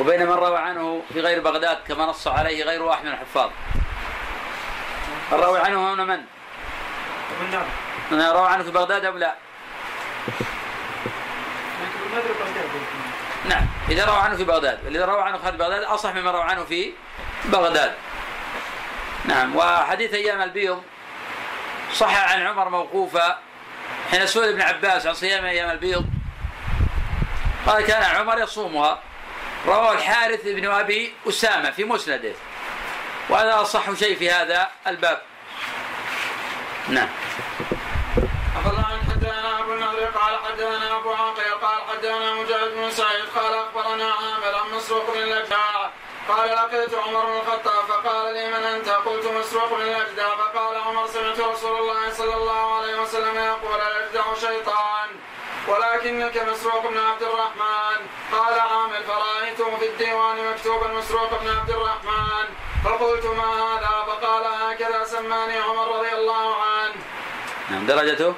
[0.00, 3.50] وبين من روى عنه في غير بغداد كما نص عليه غير واحد من الحفاظ.
[5.32, 6.20] الروي عنه هنا من؟
[8.10, 9.34] من روى عنه في بغداد أو لا؟
[13.48, 13.66] نعم.
[13.88, 14.84] إذا روى عنه في بغداد.
[14.84, 16.92] والذي روى عنه خارج بغداد أصح مما روى عنه في
[17.44, 17.94] بغداد.
[19.24, 19.56] نعم.
[19.56, 20.82] وحديث أيام البيض
[21.94, 23.38] صح عن عمر موقوفا
[24.10, 26.06] حين سئل ابن عباس عن صيام أيام البيض.
[27.66, 28.98] قال كان عمر يصومها.
[29.66, 32.32] رواه الحارث بن أبي أسامة في مسنده.
[33.28, 35.20] وهذا أصح شيء في هذا الباب.
[36.88, 37.08] نعم.
[38.56, 41.78] أخبرنا عن حدثنا أبو النضر قال حدثنا أبو عقيل قال
[42.96, 45.90] سعيد قال أخبرنا عامر عن مسروق بن الأجدع.
[46.28, 50.28] قال لقيت عمر بن الخطاب فقال لي من أنت؟ قلت مسروق بن الأجدع.
[50.36, 55.08] فقال عمر سمعت رسول الله صلى الله عليه وسلم يقول الأجدع شيطان
[55.68, 57.98] ولكنك مسروق بن عبد الرحمن.
[58.32, 62.46] قال عامر فرأيته في الديوان مكتوبا مسروق بن عبد الرحمن.
[62.84, 66.94] فقلت ما هذا؟ فقال هكذا سماني عمر رضي الله عنه.
[67.70, 68.34] نعم درجته؟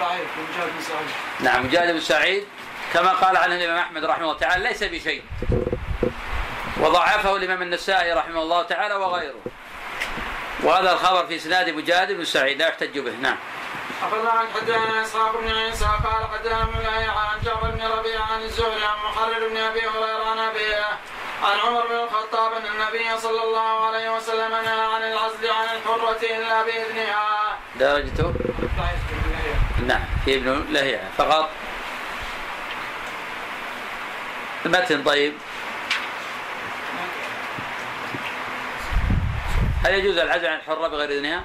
[0.00, 1.10] ضعيف مجاهد بن سعيد.
[1.40, 2.48] نعم مجاهد بن سعيد.
[2.94, 5.22] كما قال عنه الإمام أحمد رحمه الله تعالى ليس بشيء.
[6.80, 9.40] وضعفه الإمام النسائي رحمه الله تعالى وغيره.
[10.62, 13.12] وهذا الخبر في إسناد مجاهد بن سعيد لا يحتج به.
[13.22, 13.36] نعم.
[14.02, 18.84] أخذنا عن حدثنا إسحاق بن عيسى قال حدثنا ابن عن جعفر بن ربيعة عن الزهري
[18.84, 20.84] عن محرر بن أبي هريرة عن أبيه
[21.42, 26.36] عن عمر بن الخطاب أن النبي صلى الله عليه وسلم نهى عن العزل عن الحرة
[26.36, 27.58] إلا بإذنها.
[27.80, 28.34] درجته؟
[29.86, 31.50] نعم في ابن لهيعة فقط.
[34.66, 35.34] المتن طيب.
[39.84, 41.44] هل يجوز العزل عن الحرة بغير إذنها؟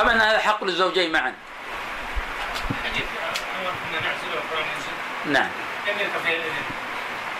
[0.00, 1.34] أم أن هذا حق للزوجين معا؟
[5.26, 5.48] نعم.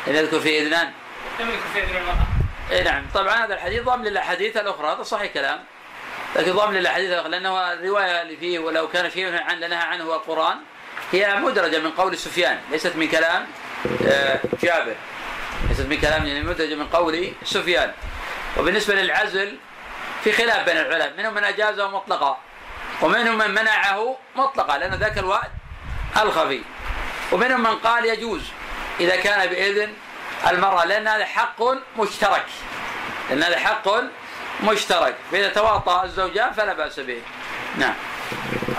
[0.07, 0.93] لم يذكر في إذنان.
[1.41, 2.27] لم يذكر في إذن المرأة
[2.71, 3.07] اي نعم.
[3.15, 5.65] طبعا هذا الحديث ضم للأحاديث الأخرى هذا صحيح كلام.
[6.37, 10.57] لكن ضم للأحاديث الأخرى لأنه الروايه اللي فيه ولو كان شيء عن نهى عنه القرآن
[11.13, 13.47] هي مدرجة من قول سفيان ليست من كلام
[14.63, 14.95] جابر.
[15.69, 17.93] ليست من يعني مدرجه من قول سفيان.
[18.59, 19.57] وبالنسبة للعزل
[20.25, 21.13] في خلاف بين العلماء.
[21.19, 22.39] منهم من أجازه مطلقا
[23.03, 25.51] ومنهم من منعه مطلقا لأن ذاك الوقت
[26.17, 26.63] الخفي.
[27.33, 28.43] ومنهم من قال يجوز
[29.01, 29.93] إذا كان بإذن
[30.51, 31.63] المرأة لأن هذا حق
[31.99, 32.47] مشترك.
[33.31, 33.89] لأن هذا حق
[34.63, 35.15] مشترك.
[35.33, 37.23] فإذا تواطأ الزوجان فلا بأس به.
[37.79, 37.95] نعم.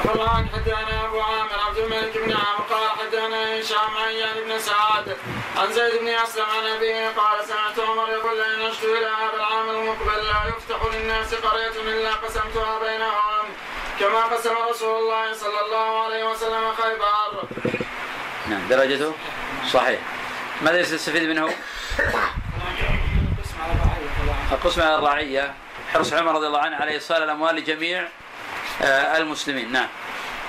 [0.04, 5.18] حدثنا أبو عامر عبد الملك بن عامر قال حدثنا هشام عن يعني بن سعد.
[5.58, 9.70] عن زيد بن أسلم عن أبيه قال سمعت عمر يقول لئن عشت إلى هذا العام
[9.70, 13.46] المقبل لا يفتح للناس قرية إلا قسمتها بينهم.
[14.00, 17.44] كما قسم رسول الله صلى الله عليه وسلم خيبر.
[18.50, 19.14] نعم درجته
[19.72, 20.00] صحيح.
[20.62, 21.50] ماذا يستفيد منه؟
[24.52, 25.54] القسم على الرعية.
[25.94, 28.08] حرص عمر رضي الله عنه على إيصال الأموال لجميع
[28.82, 29.88] المسلمين نعم.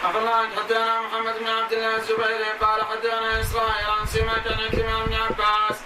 [0.04, 5.14] الله حدثنا محمد بن عبد الله الزبيري قال حدثنا إسرائيل عن سماك عن عكرمه بن
[5.14, 5.76] عباس.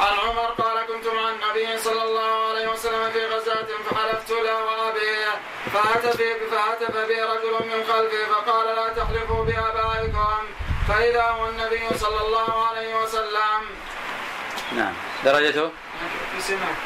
[0.00, 5.40] عن عمر قال كنت مع النبي صلى الله عليه وسلم في غزاة فحلفت له وابيه
[5.72, 10.42] فهتف فهتف بي رجل من خلفي فقال لا تحلفوا بآبائكم
[10.88, 13.60] فإذا هو النبي صلى الله عليه وسلم.
[14.72, 14.92] نعم.
[15.24, 15.70] درجته؟
[16.40, 16.76] سماك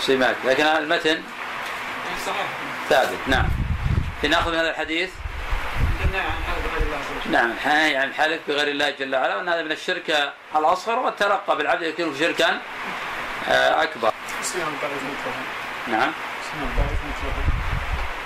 [0.00, 0.36] سماك.
[0.44, 1.22] لكن المتن؟
[2.26, 2.46] صحيح.
[2.88, 3.63] ثابت نعم.
[4.24, 5.10] في ناخذ من هذا الحديث
[7.30, 11.82] نعم الحناية عن الحلف بغير الله جل وعلا وأن هذا من الشرك الأصغر والترقى بالعبد
[11.82, 12.60] يكون شركا
[13.48, 14.12] آه، أكبر.
[15.88, 16.12] نعم.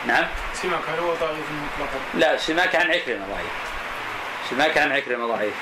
[0.07, 0.27] نعم.
[0.55, 3.53] سماك هل هو ضعيف مطلقا؟ لا سماك عن عكرمة ضعيف.
[4.51, 5.55] سماك عن عكرمة ضعيف.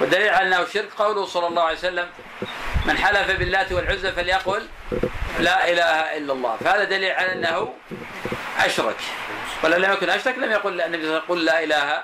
[0.00, 2.08] والدليل على أنه شرك قوله صلى الله عليه وسلم
[2.86, 4.68] من حلف باللات والعزى فليقل
[5.38, 6.56] لا إله إلا الله.
[6.56, 7.74] فهذا دليل على أنه
[8.58, 8.96] أشرك.
[9.64, 12.02] ولا لم يكن أشرك لم يقل النبي صلى الله عليه وسلم لا إله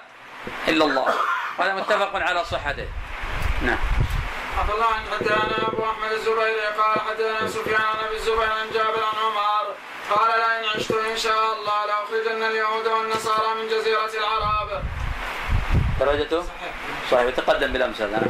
[0.68, 1.14] إلا الله.
[1.58, 2.88] وهذا متفق على صحته.
[3.62, 3.78] نعم.
[4.58, 9.16] عبد الله حدثنا أبو أحمد الزبيري قال حدثنا سفيان عن ابي الزبير عن جابر عن
[9.24, 9.74] عمر
[10.10, 14.82] قال لئن عشت إن شاء الله لأخرجن اليهود والنصارى من جزيرة العرب.
[16.04, 16.44] درجته؟
[17.10, 18.22] صحيح وتقدم بالأمس هذا.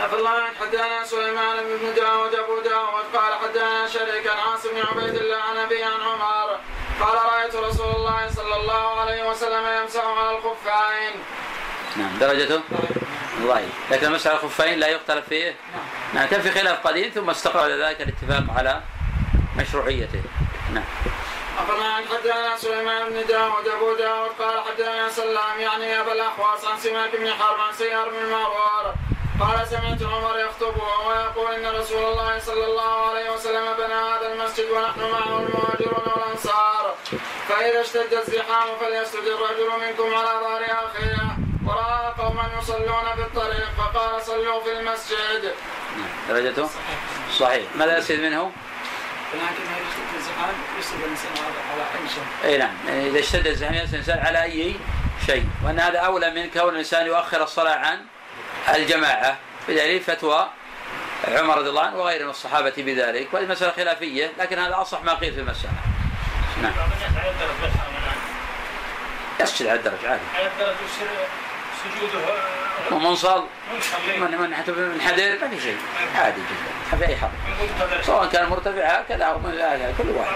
[0.00, 5.14] عبد الله حدثنا سليمان بن داود ابو داود قال حدثنا شريك عن عاصم بن عبيد
[5.14, 6.58] الله عن أبي عن عمر.
[7.00, 11.14] قال رأيت رسول الله صلى الله عليه وسلم يمسح على الخفين.
[11.96, 12.18] نعم.
[12.20, 12.60] درجته؟
[13.42, 15.54] ضعيف لكن المسح على الخفين لا يختلف فيه؟
[16.14, 16.26] نعم.
[16.26, 18.80] كان في خلاف قديم ثم استقر على ذلك الاتفاق على
[19.56, 20.22] مشروعيته.
[20.74, 20.84] نعم.
[21.58, 27.16] أخبرنا حدثنا سليمان بن داود أبو داود قال حدثنا سلام يعني أبا الأحواص عن سماك
[27.16, 28.94] بن حرب عن سيار بن مروار
[29.40, 30.74] قال سمعت عمر يخطب
[31.06, 36.94] ويقول إن رسول الله صلى الله عليه وسلم بنى هذا المسجد ونحن معه المهاجرون والأنصار
[37.48, 44.22] فإذا اشتد الزحام فليسجد الرجل منكم على ظهر أخيه ورأى قوما يصلون في الطريق فقال
[44.22, 45.54] صلوا في المسجد.
[46.28, 46.68] درجته؟
[47.38, 48.52] صحيح، ماذا يستفيد منه؟
[49.34, 51.32] لكن اذا اشتد الزحام يسجد الإنسان
[51.72, 52.50] على أي شيء.
[52.50, 54.76] إي نعم، يعني إذا اشتد الزحام يسجد الإنسان على أي
[55.26, 57.98] شيء، وأن هذا أولى من كون الإنسان يؤخر الصلاة عن
[58.74, 59.36] الجماعة.
[59.68, 60.48] بدليل فتوى
[61.28, 63.28] عمر رضي الله عنه وغيره من الصحابة بذلك.
[63.32, 65.72] وهذه مسألة خلافية لكن هذا أصح ما قيل في المسألة.
[66.62, 66.72] نعم.
[69.40, 70.22] يسجد على الدرج عادي.
[70.36, 70.76] على الدرج
[71.84, 72.26] سجوده
[72.92, 73.46] ومنصل
[74.18, 75.76] من من من حدير ما في شيء.
[76.16, 76.98] عادي جدا.
[76.98, 77.30] في أي حرب
[78.02, 80.32] سواء كان مرتفع هكذا أو من الآية كل واحد.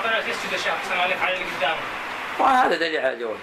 [2.38, 3.36] وهذا دليل على الجواز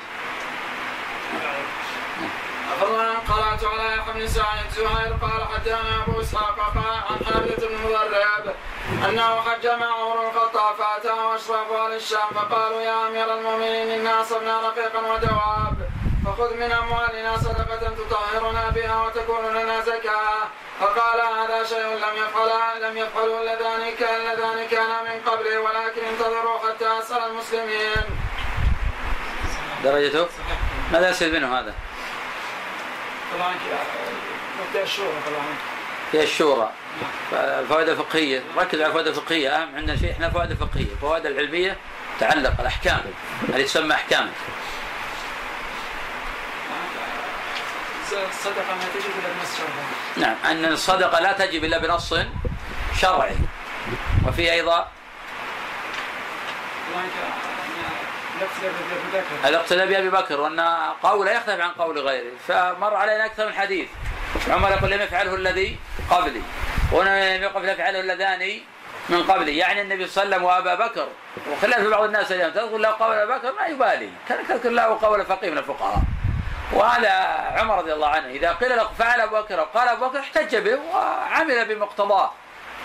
[2.82, 7.76] الله قرات على يحيى بن سعيد زهير قال حدثنا أبو إسحاق قال عن حارث بن
[7.84, 8.56] مضرب
[9.10, 14.60] أنه حج مع عمر الخطاب فأتاه اشراف أهل الشام فقالوا يا أمير المؤمنين إنا اصبنا
[14.60, 15.90] رقيقا ودواب.
[16.26, 20.48] فخذ من أموالنا صدقة تطهرنا بها وتكون لنا زكاة.
[20.80, 26.60] فقال هذا شيء لم يفعل لم يفعله اللذان كان اللذان كان من قبلي ولكن انتظروا
[26.60, 28.04] حتى أسأل المسلمين.
[29.84, 30.28] درجته؟
[30.92, 31.74] ماذا يصير منه هذا؟
[33.34, 33.54] طبعا
[34.74, 35.46] في الشورى طبعا؟
[36.12, 36.72] في الشورى.
[37.34, 39.50] الفوائد الفقهيه ركز على الفوائد الفقهية.
[39.50, 41.78] أهم عندنا شيء إحنا فوائد الفقهيه الفوائد العلمية
[42.20, 43.02] تعلق الأحكام.
[43.54, 44.32] هذه تسمى أحكام.
[48.40, 49.86] الصدقة ما تجب إلا بنص شرعي.
[50.18, 52.14] نعم أن الصدقة لا تجب إلا بنص
[53.02, 53.36] شرعي.
[54.28, 54.88] وفي أيضا
[59.46, 60.42] الاقتداء بابي بكر.
[60.42, 60.60] وأن
[61.04, 62.32] قوله يختلف عن قول غيره.
[62.48, 63.88] فمر علينا أكثر من حديث.
[64.50, 66.42] عمر يقول لم يفعله الذي قبلي.
[66.92, 68.60] وهنا لم يقف يفعله اللذان
[69.10, 69.58] من قبلي.
[69.58, 71.08] يعني النبي صلى الله عليه وسلم وأبا بكر.
[71.52, 72.52] وخلاف بعض الناس اليوم.
[72.52, 74.10] تذكر له قول أبا بكر ما يبالي.
[74.30, 76.02] كان تذكر له قول فقيه من الفقهاء.
[76.74, 77.10] وهذا
[77.60, 80.80] عمر رضي الله عنه إذا قيل له فعل أبو بكر وقال أبو بكر احتج به
[80.94, 82.32] وعمل بمقتضاه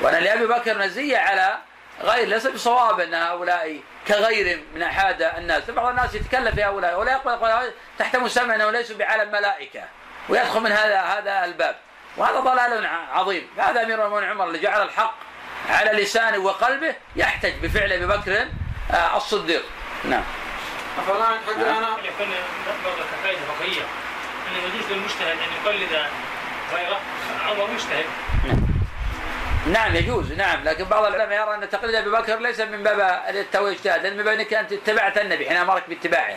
[0.00, 1.58] وأن لأبي بكر مزيه على
[2.02, 7.12] غير ليس بصواب أن هؤلاء كغير من أحد الناس، بعض الناس يتكلم في هؤلاء ولا
[7.12, 9.82] يقول تحت مسمى انهم ليسوا بعالم ملائكة
[10.28, 11.76] ويدخل من هذا هذا الباب
[12.16, 15.14] وهذا ضلال عظيم، هذا أمير المؤمنين عمر اللي جعل الحق
[15.70, 18.46] على لسانه وقلبه يحتج بفعل أبي بكر
[18.90, 19.62] آه، الصديق.
[20.04, 20.22] نعم.
[20.98, 22.28] أفلا حدثنا يكون
[22.84, 23.82] برضه كفايده فقهيه
[24.48, 26.06] انه يجوز للمجتهد أن يقلد
[26.74, 27.00] غيره.
[27.48, 28.04] عمر مجتهد.
[29.66, 30.32] نعم يجوز.
[30.32, 34.16] نعم لكن بعض العلماء يرى أن تقليد أبي بكر ليس من باب التوي اجتهاد لأن
[34.16, 36.36] من باب انك أنت اتبعت النبي حين أمرك باتباعه.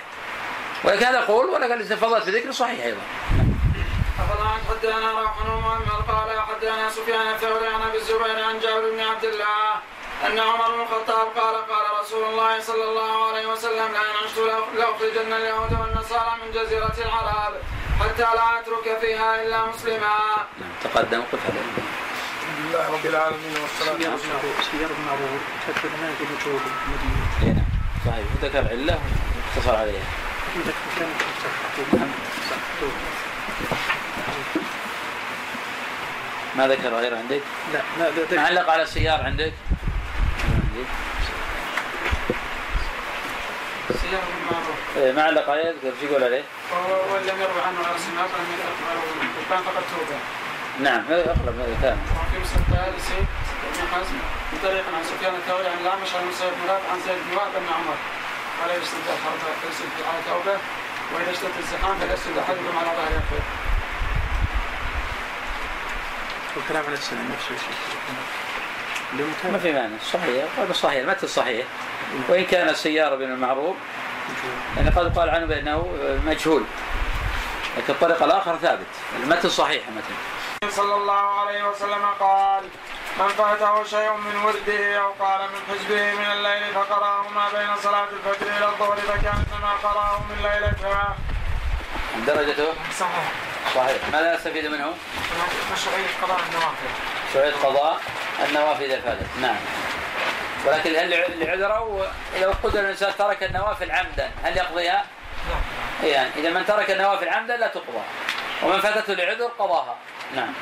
[0.84, 3.02] ولكن هذا قول ولكن الاستفاضات في ذكر صحيح أيضا.
[4.20, 9.26] أفلا حدثنا روح محمد قال حدثنا سفيان الثوري عن أبي الزبير عن جابر بن عبد
[9.26, 9.74] الله.
[10.25, 14.38] أن عمر بن الخطاب قال قال رسول الله صلى الله عليه وسلم لئن عشت
[14.77, 17.53] لأخرجن اليهود والنصارى من جزيرة العرب
[17.99, 20.17] حتى لا أترك فيها إلا مسلما.
[20.60, 24.39] نعم تقدم قف عليه الحمد لله رب العالمين والصلاة والسلام.
[24.71, 27.25] سير المعروف حتى ما يكون مجهول المدينة.
[27.43, 27.65] اي نعم.
[28.06, 28.25] صحيح.
[28.41, 28.99] ذكر علة
[29.56, 30.03] واختصر عليها.
[30.56, 32.12] مكان
[36.56, 37.41] ما ذكر غير عندك؟
[37.73, 39.53] لا لا ذا- معلق على السيار عندك؟
[44.11, 46.43] بالمعروف إيه، معلق عليه اذكر شو يقول عليه؟
[47.11, 50.19] وإن لم يروي عنه على سماك لم يذكر كان فقد توبة
[50.79, 53.19] نعم هذا أقرب هذا كلام وفي مسلم الثالثي
[53.67, 54.17] ابن حزم
[54.51, 57.51] من طريق عن سفيان الثوري عن الأعمش عن مسيب بن رافع عن زيد بن وهب
[57.51, 57.97] بن عمر
[58.59, 60.57] قال يشتد الحرب فيسد على توبة
[61.13, 63.43] وإذا اشتد الزحام فليسد أحدكم على ظهر أخيه
[66.55, 67.77] والكلام على السنة نفس الشيء.
[69.52, 70.46] ما في معنى صحيح.
[70.58, 71.00] هذا صحيح.
[71.00, 71.65] المتن صحيح.
[72.30, 73.76] وإن كان السيارة بن المعروف
[74.78, 75.88] يعني قد قال عنه بأنه
[76.26, 76.63] مجهول.
[77.78, 78.86] لكن الطريق الآخر ثابت.
[79.24, 80.15] المتن صحيح المتن
[80.76, 82.63] صلى الله عليه وسلم قال
[83.20, 88.08] من فاته شيء من ورده أو قال من حزبه من الليل فقرأه ما بين صلاة
[88.13, 91.15] الفجر إلى الظهر فكأنما قرأه من ليلتها.
[92.28, 93.32] درجته؟ صحيح.
[93.76, 93.98] صحيح.
[94.13, 94.93] ماذا نستفيد منه؟
[95.74, 96.89] مشروعية قضاء النوافل.
[97.34, 98.02] شرعية قضاء.
[98.45, 99.56] النوافل فاتت نعم.
[100.65, 102.08] ولكن هل لعذره؟
[102.41, 105.06] لو قدر الإنسان ترك النوافل عمدا هل يقضيها؟
[105.50, 106.10] نعم.
[106.10, 108.04] يعني إذا من ترك النوافل عمدا لا تقضى.
[108.63, 109.95] ومن فاتته لعذر قضاها.
[110.36, 110.54] نعم.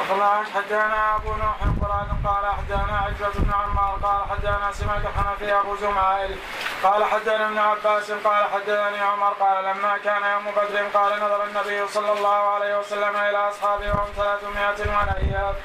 [0.00, 5.76] أخبرنا حدثنا أبو نوح قراد قال حدثنا عجلة بن عمار قال حدثنا سماك الحنفي أبو
[5.76, 6.36] زمائل
[6.82, 11.88] قال حدثنا ابن عباس قال حدثني عمر قال لما كان يوم بدر قال نظر النبي
[11.88, 15.56] صلى الله عليه وسلم إلى أصحابه وهم ثلاثمائة ونيات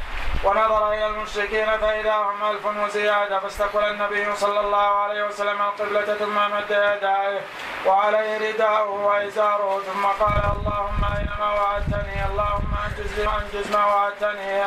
[0.45, 6.36] ونظر إلى المشركين فإذا هم ألف وزيادة فاستقبل النبي صلى الله عليه وسلم القبلة ثم
[6.36, 7.41] مد يديه
[7.86, 14.63] وعليه رداؤه وإزاره ثم قال اللهم أينما وعدتني؟ اللهم أنجز أنجز ما وعدتني.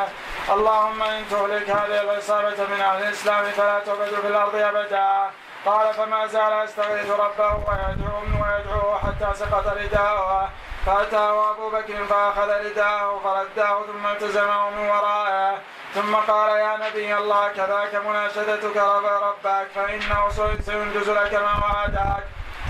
[0.49, 5.31] اللهم إن تهلك هذه العصابة من أهل الإسلام فلا تعبد في الأرض أبدا.
[5.65, 10.49] قال فما زال يستغيث ربه ويدعو ويدعوه حتى سقط رداؤه.
[10.85, 15.57] فأتاه أبو بكر فأخذ رداءه فرداه ثم التزمه من ورائه
[15.93, 20.29] ثم قال يا نبي الله كذاك مناشدتك رب ربك فإنه
[20.65, 22.23] سينجز لك ما وعدك.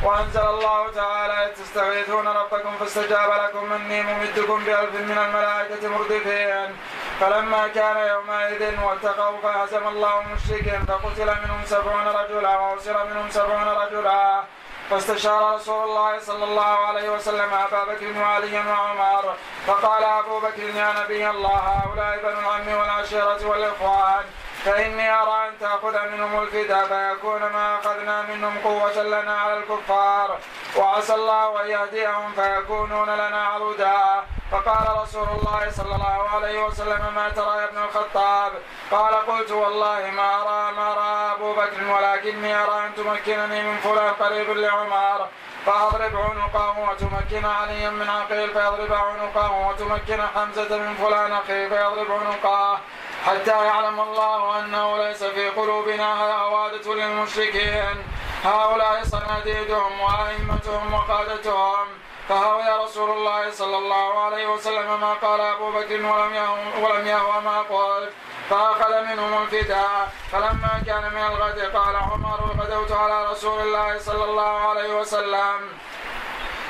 [0.03, 6.75] وأنزل الله تعالى تستغيثون ربكم فاستجاب لكم إني ممدكم بألف من الملائكة مردفين.
[7.19, 14.43] فلما كان يومئذ والتقوا فهزم الله المشركين فقتل منهم سبعون رجلا وأسر منهم سبعون رجلا.
[14.89, 19.35] فاستشار رسول الله صلى الله عليه وسلم أبا بكر وعليا وعمر
[19.67, 24.25] فقال أبو بكر يا نبي الله هؤلاء بنو العم والعشيرة والإخوان.
[24.65, 30.37] فإني أرى أن تأخذ منهم الفداء فيكون ما أخذنا منهم قوة لنا على الكفار.
[30.77, 37.29] وعسى الله أن يهديهم فيكونون لنا عرودا فقال رسول الله صلى الله عليه وسلم ما
[37.29, 38.51] ترى يا ابن الخطاب؟
[38.91, 44.13] قال قلت والله ما أرى ما راى أبو بكر ولكني أرى أن تمكنني من فلان
[44.13, 45.27] قريب لعمر.
[45.65, 52.79] فأضرب عنقه وتمكن عليا من عقيل فيضرب عنقه وتمكن حمزة من فلان اخيه فيضرب عنقه.
[53.25, 56.09] حتى يعلم الله أنه ليس في قلوبنا
[56.43, 58.03] هواده للمشركين.
[58.45, 61.87] هؤلاء صناديدهم وأئمتهم وقادتهم.
[62.29, 66.55] فهوى رسول الله صلى الله عليه وسلم ما قال أبو بكر ولم يهو
[66.85, 68.13] ولم يهوى ما قلت
[68.49, 74.69] فأخذ منهم الفداء فلما كان من الغد قال عمر غدوت على رسول الله صلى الله
[74.69, 75.57] عليه وسلم.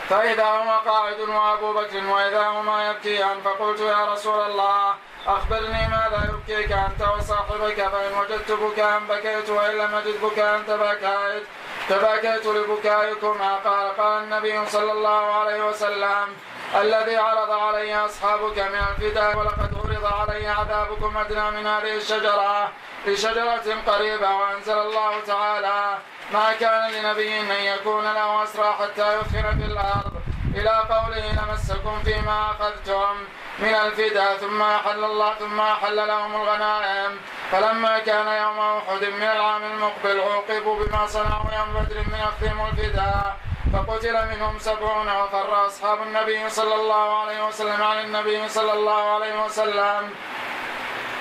[0.10, 4.96] فإذا هما قاعد وأبو بكر وإذا هما يبكيان فقلت يا رسول الله
[5.28, 11.44] أخبرني ماذا يبكيك أنت وصاحبك؟ فإن وجدت بكاء بكيت وإن لم أجد بكاء تبكيت
[11.90, 13.56] تبكيت لبكائكما.
[13.56, 16.28] قال قال النبي صلى الله عليه وسلم
[16.76, 22.72] الذي عرض علي أصحابك من الفداء ولقد عرض علي عذابكم أدنى من هذه الشجرة
[23.08, 25.98] لشجرة قريبة وأنزل الله تعالى
[26.34, 30.14] ما كان لنبي أن يكون له أسرى حتى يثخن في الأرض.
[30.56, 33.16] إلى قوله لمسكم فيما أخذتم
[33.60, 37.20] من الفداء ثم أحل الله ثم أحل لهم الغنائم.
[37.52, 43.38] فلما كان يوم أحد من العام المقبل عوقبوا بما صنعوا يوم بدر من أخذهم الفداء
[43.74, 49.46] فقتل منهم سبعون وفر أصحاب النبي صلى الله عليه وسلم عن النبي صلى الله عليه
[49.46, 50.10] وسلم.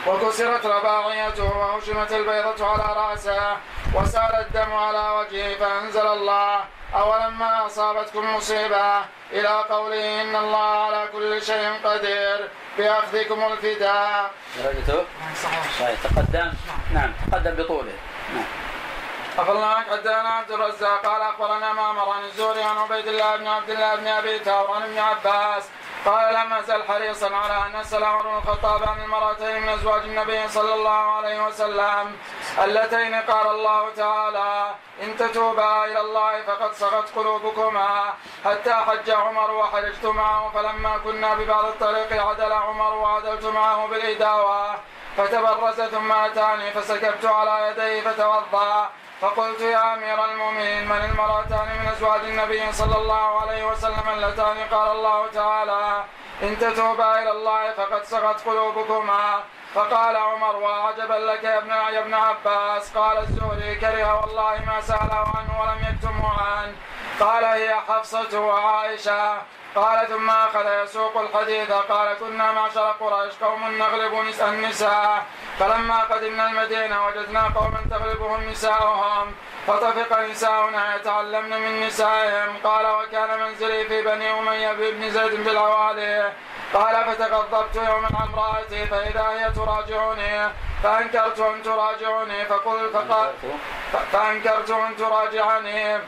[0.07, 3.57] وكسرت رباعيته وهشمت البيضة على رأسه
[3.95, 6.65] وسال الدم على وجهه فأنزل الله.
[6.95, 8.99] أولما أصابتكم مصيبة؟
[9.33, 12.49] إلى قوله إن الله على كل شيء قدير.
[12.79, 14.31] بأخذكم الفداء.
[14.57, 15.05] درجته
[15.79, 16.53] صحيح تقدم.
[16.95, 17.93] نعم تقدم بطوله.
[18.35, 18.45] نعم.
[19.39, 23.95] عنك حدثنا عبد الرزاق قال أخبرنا معمر عن الزهري عن عبيد الله بن عبد الله
[23.95, 25.65] بن أبي ثور عن ابن عباس
[26.07, 30.49] قال لم ازل حريصا على أن اسال عمر بن الخطاب عن المرأتين من أزواج النبي
[30.49, 32.17] صلى الله عليه وسلم
[32.65, 40.05] اللتين قال الله تعالى إن تتوبا إلى الله فقد صغت قلوبكما حتى حج عمر وحججت
[40.07, 44.75] معه فلما كنا ببعض الطريق عدل عمر وعدلت معه بالإداوة
[45.17, 48.91] فتبرز ثم أتاني فسكبت على يديه فتوضأ
[49.21, 54.91] فقلت يا أمير المؤمنين من المرأتان من أزواج النبي صلى الله عليه وسلم اللتان؟ قال
[54.91, 56.05] الله تعالى
[56.43, 59.43] إن تتوبا إلى الله فقد سغت قلوبكما.
[59.75, 62.97] فقال عمر وعجبا لك يا ابن يا ابن عباس.
[62.97, 66.75] قال الزهري كره والله ما سأله عنه ولم يكتمه عنه.
[67.21, 69.43] قال هي حفصة وعائشة.
[69.75, 74.13] قال ثم أخذ يسوق الحديث قال كنا معشر قريش قوم نغلب
[74.43, 75.27] النساء.
[75.59, 79.35] فلما قدمنا المدينة وجدنا قوما تغلبهم نساؤهم.
[79.67, 82.57] فطفق نساؤنا يتعلمن من نسائهم.
[82.65, 86.33] قال وكان منزلي في بني أمية بن زيد بالعوالي
[86.75, 90.53] قال فتغضبت يوما عن امرأتي فإذا هي تراجعني
[90.83, 93.33] فأنكرت أن تراجعني فقلت فقال
[94.13, 95.99] فأنكرت أن تراجعني.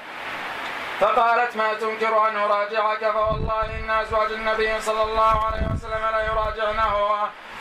[1.00, 6.94] فقالت ما تنكر أن أراجعك؟ فوالله إن أزواج النبي صلى الله عليه وسلم لا يراجعنه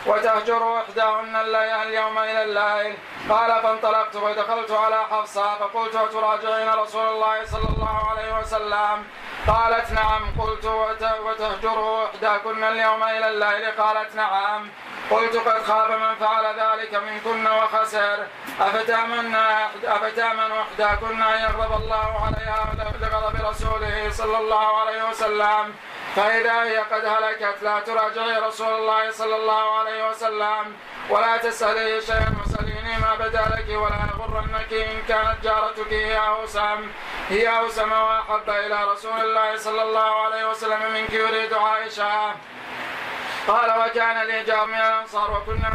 [0.06, 2.96] وتهجر إحداهن الليل اليوم إلى الليل.
[3.28, 9.04] قال فانطلقت ودخلت على حفصة فقلت تراجعين رسول الله صلى الله عليه وسلم؟
[9.46, 10.22] قالت نعم.
[10.38, 10.64] قلت
[11.24, 14.68] وتهجره إحداكن اليوم إلى الليل؟ قالت نعم.
[15.10, 18.26] قلت قد خاب من فعل ذلك منكن وخسر.
[18.60, 19.34] أفتأمن
[19.84, 25.74] أفتأمن إحداكن أن يغضب الله عليها لغضب رسوله صلى الله عليه وسلم؟
[26.16, 30.76] فإذا هي قد هلكت لا تراجعي رسول الله صلى الله عليه وسلم
[31.10, 36.90] ولا تسألي شيئا وسليني ما بدا لك ولا يغرنك إن كانت جارتك هي أوسم.
[37.28, 42.34] هي أوسم وأحب إلى رسول الله صلى الله عليه وسلم منك يريد عائشة.
[43.50, 45.70] قال وكان لي جار من الأنصار وكنا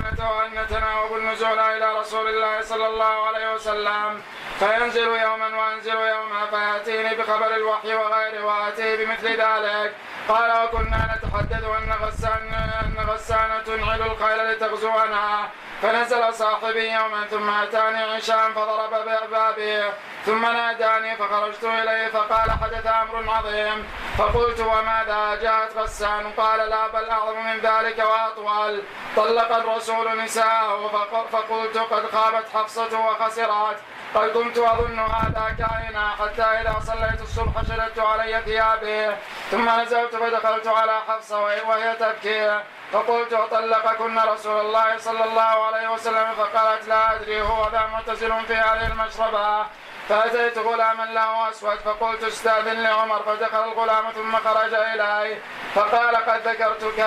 [0.55, 4.21] نتناوب النزول إلى رسول الله صلى الله عليه وسلم.
[4.59, 9.93] فينزل يوما وأنزل يوما فيأتيني بخبر الوحي وغيره واتيه بمثل ذلك.
[10.27, 12.53] قال وكنا نتحدث أن غسان
[12.83, 15.49] أن غسانة تنعل الخيل لتغزونا.
[15.81, 19.83] فنزل صاحبي يوما ثم أتاني عشاء فضرب بابي
[20.25, 23.87] ثم ناداني فخرجت إليه فقال حدث أمر عظيم.
[24.17, 28.83] فقلت وماذا؟ جاءت غسان قال لا بل أعظم من ذلك وأطول.
[29.15, 33.77] طلق الرسول نساءه فقلت قد خابت حفصة وخسرت.
[34.15, 39.15] قد كنت اظن هذا كائنا حتى إذا صليت الصبح شددت علي ثيابي
[39.51, 42.61] ثم نزلت فدخلت على حفصة وهي تبكي.
[42.91, 48.53] فقلت طلقكن رسول الله صلى الله عليه وسلم فقالت لا أدري هو ذا معتزل في
[48.53, 49.65] هذه المشربة.
[50.09, 55.37] فأتيت غلاما له أسود فقلت استأذن لعمر فدخل الغلام ثم خرج إلي.
[55.75, 56.99] فقال قد ذكرتك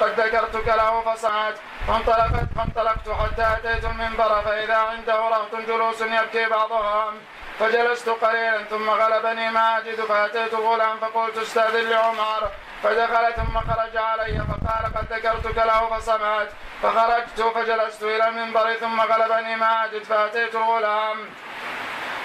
[0.00, 1.54] قد ذكرتك له فصعد.
[1.88, 7.14] فانطلقت فانطلقت حتى أتيت المنبر فإذا عنده رهط جلوس يبكي بعضهم.
[7.58, 12.50] فجلست قليلا ثم غلبني ما أجد فأتيت الغلام فقلت استأذن لعمر.
[12.82, 16.48] فدخل ثم خرج علي فقال قد ذكرتك له فصمت
[16.82, 21.30] فخرجت فجلست إلى المنبر ثم غلبني ما أجد فأتيت الغلام.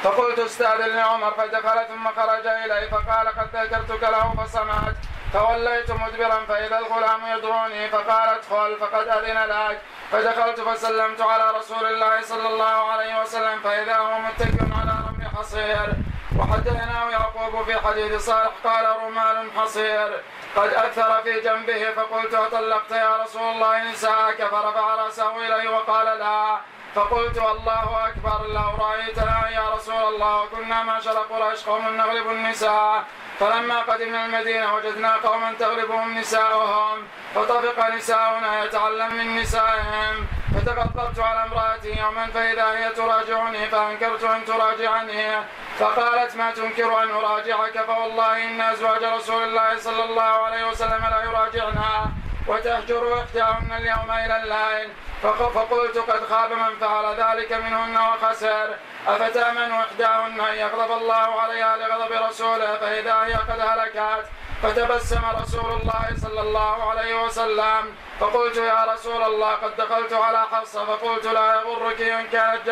[0.04, 4.96] فقلت استاذن لعمر فدخل ثم خرج إلي فقال قد ذكرتك له فصمت
[5.34, 9.82] فوليت مدبرا فإذا الغلام يدعوني فقال ادخل فقد أذن لك.
[10.12, 15.94] فدخلت فسلمت على رسول الله صلى الله عليه وسلم فإذا هو متكئ على رمل حصير.
[16.40, 20.24] وحدثنا يعقوب في حديث صالح قال رمال حصير.
[20.56, 26.58] قد اثر في جنبه فقلت أطلقت يا رسول الله نساءك فرفع رأسه إلي وقال لا.
[26.96, 33.04] فقلت الله أكبر لو رأيتنا يا رسول الله وكنا معشر قريش قوم نغلب النساء.
[33.40, 37.08] فلما قدمنا المدينة وجدنا قوما تغلبهم نساؤهم.
[37.36, 40.28] فطفق نساؤنا يتعلم من نسائهم.
[40.56, 45.42] فتغضبت على امرأتي يوما فإذا هي تراجعني فأنكرت أن تراجعني.
[45.80, 51.24] فقالت ما تنكر أن أراجعك؟ فوالله إن أزواج رسول الله صلى الله عليه وسلم لا
[51.24, 52.12] يراجعنها
[52.48, 54.90] وتهجر إحداهن اليوم إلى الليل.
[55.24, 58.76] فقلت قد خاب من فعل ذلك منهن وخسر.
[59.08, 64.26] أفتأمن إحداهن أن يغضب الله عليها لغضب رسوله؟ فإذا هي قد هلكت
[64.64, 67.96] فتبسم رسول الله صلى الله عليه وسلم.
[68.20, 70.86] فقلت يا رسول الله قد دخلت على حفصة.
[70.86, 72.66] فقلت لا يغرك إن كانت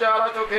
[0.00, 0.52] جارتك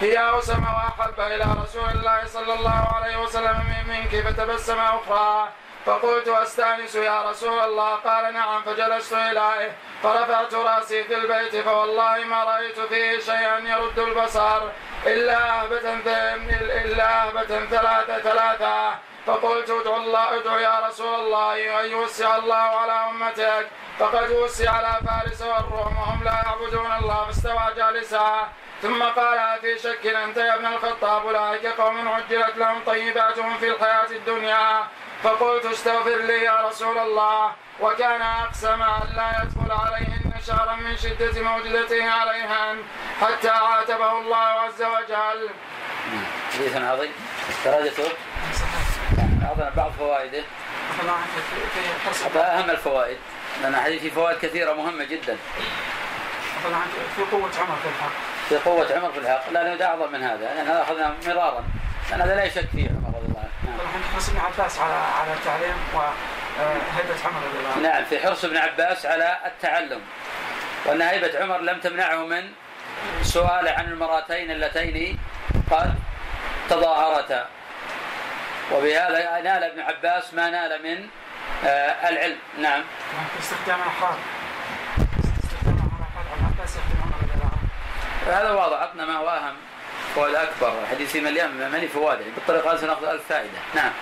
[0.00, 3.56] هي أوسم وأحب إلى رسول الله صلى الله عليه وسلم
[3.88, 4.26] منك.
[4.26, 5.48] فتبسم أخرى.
[5.86, 7.94] فقلت أستأنس يا رسول الله.
[7.94, 9.76] قال نعم فجلست إليه.
[10.02, 14.62] فرفعت رأسي في البيت فوالله ما رأيت فيه شيئا يرد البصر.
[15.06, 15.94] إلا أهبة
[16.84, 18.94] إلا أهبة ثلاثة ثلاثة.
[19.26, 23.66] فقلت ادعو الله ادعو يا رسول الله أن يوسع الله على أمتك.
[23.98, 28.48] فقد وسع على فارس والروم وهم لا يعبدون الله فاستوى جالسا.
[28.82, 34.10] ثم قال في شك أنت يا ابن الخطاب؟ أولئك قوم عجلت لهم طيباتهم في الحياة
[34.10, 34.86] الدنيا.
[35.26, 37.52] فقلت استغفر لي يا رسول الله.
[37.80, 42.82] وكان أقسم أن لا يدخل عليهن شهرا من شدة موجدته عليهن
[43.20, 45.50] حتى عاتبه الله عز وجل.
[46.54, 47.12] حديث عظيم.
[47.64, 48.08] درجته؟
[49.44, 50.44] اعطنا بعض فوائده.
[52.36, 53.18] أهم الفوائد.
[53.62, 55.36] لأن حديث في فوائد كثيرة مهمة جدا.
[57.16, 58.12] في قوة عمر في الحق.
[58.48, 61.64] في قوة عمر في الحق، لا لا أعظم من هذا، لأن هذا أخذنا مرارا،
[62.10, 62.88] لأن هذا لا يشك فيه.
[62.88, 63.35] عمر رضي الله
[63.84, 64.02] نعم.
[64.14, 65.76] حرص ابن عباس على على التعليم
[67.24, 67.82] عمر رضي الله عنه.
[67.82, 70.00] نعم في حرص ابن عباس على التعلم.
[70.84, 72.52] وأن هيبة عمر لم تمنعه من
[73.22, 75.18] سؤال عن المراتين اللتين
[75.70, 75.94] قد
[76.70, 77.46] تظاهرتا.
[78.72, 81.08] وبهذا نال ابن عباس ما نال من
[81.64, 82.82] آه العلم نعم
[83.34, 84.18] في استخدام الاحرار
[85.44, 87.16] استخدام الاحرار عن عباس عمر
[88.26, 89.54] هذا واضح عطنا ما هو أهم
[90.18, 93.58] هو الاكبر الحديث مليان ملي فوائد يعني بالطريقة هذه سنأخذ ألف فائدة.
[93.74, 93.92] نعم.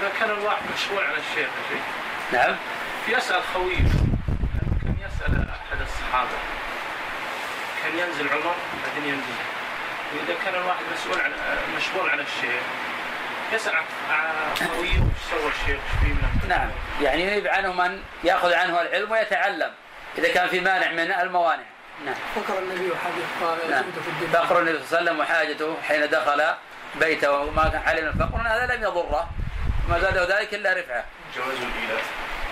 [0.00, 1.82] إذا كان الواحد مشغول على الشيخ يا شيخ
[2.32, 2.56] نعم.
[3.08, 3.76] يسأل خويه.
[4.82, 6.38] كان يسأل أحد الصحابة.
[7.82, 8.54] كان ينزل عمر؟
[8.86, 9.34] بعدين ينزل.
[10.14, 11.32] وإذا كان الواحد مسؤول عن
[11.76, 12.62] مشغول على الشيخ
[13.52, 13.84] يسأل عن
[14.56, 16.70] خويه وش سوى الشيخ؟ من نعم.
[17.02, 19.72] يعني ينيب عنه من يأخذ عنه العلم ويتعلم.
[20.18, 21.64] إذا كان في مانع من الموانع.
[22.06, 22.14] نعم.
[22.36, 23.84] فكر النبي وحديث نعم.
[24.04, 26.42] في الدنيا فقر النبي صلى الله عليه وسلم وحاجته حين دخل
[26.94, 29.28] بيته وما كان عليه من فقر هذا لم يضره.
[29.88, 31.04] ما زاده ذلك إلا رفعه.
[31.36, 32.02] جواز الإيلاء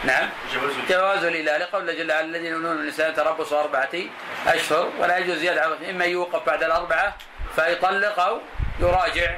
[0.05, 0.29] نعم.
[0.89, 3.89] جواز الإله لقول جل وعلا الذين يؤمنون من النساء تربص أربعة
[4.47, 7.15] أشهر ولا يجوز زيادة على إما يوقف بعد الأربعة
[7.57, 8.41] فيطلق أو
[8.81, 9.37] يراجع.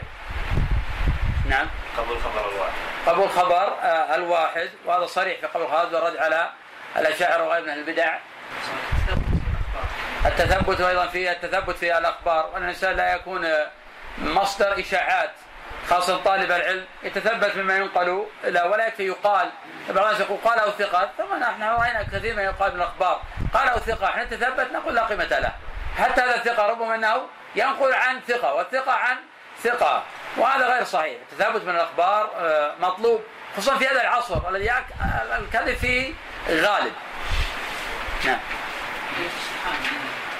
[1.48, 1.66] نعم.
[1.98, 2.72] قبل الخبر الواحد.
[3.06, 4.70] قبول خبر آه، الواحد.
[4.86, 6.50] وهذا صريح في قبول هذا والرد على
[6.96, 8.18] الأشاعرة وغير من البدع.
[10.26, 13.48] التثبت أيضا في التثبت في الأخبار وأن الإنسان لا يكون
[14.18, 15.30] مصدر إشاعات
[15.88, 19.50] خاصة طالب العلم يتثبت مما ينقل له ولا يكفي يقال.
[19.88, 23.22] بعض الناس يقول قاله ثقة ثم نحن رأينا كثير من يقال من الأخبار.
[23.54, 25.52] قاله ثقة إحنا نتثبت نقول لا قيمة له.
[25.98, 29.16] حتى هذا الثقة ربما أنه ينقل عن ثقة والثقة عن
[29.62, 30.02] ثقة
[30.36, 31.18] وهذا غير صحيح.
[31.32, 33.22] التثبت من الأخبار آه، مطلوب
[33.56, 34.72] خصوصا في هذا العصر الذي
[35.38, 36.12] الكذب فيه
[36.48, 36.92] غالب.
[38.24, 38.38] نعم.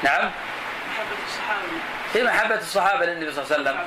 [0.03, 0.31] نعم.
[2.12, 3.87] في محبة الصحابة للنبي صلى الله عليه وسلم.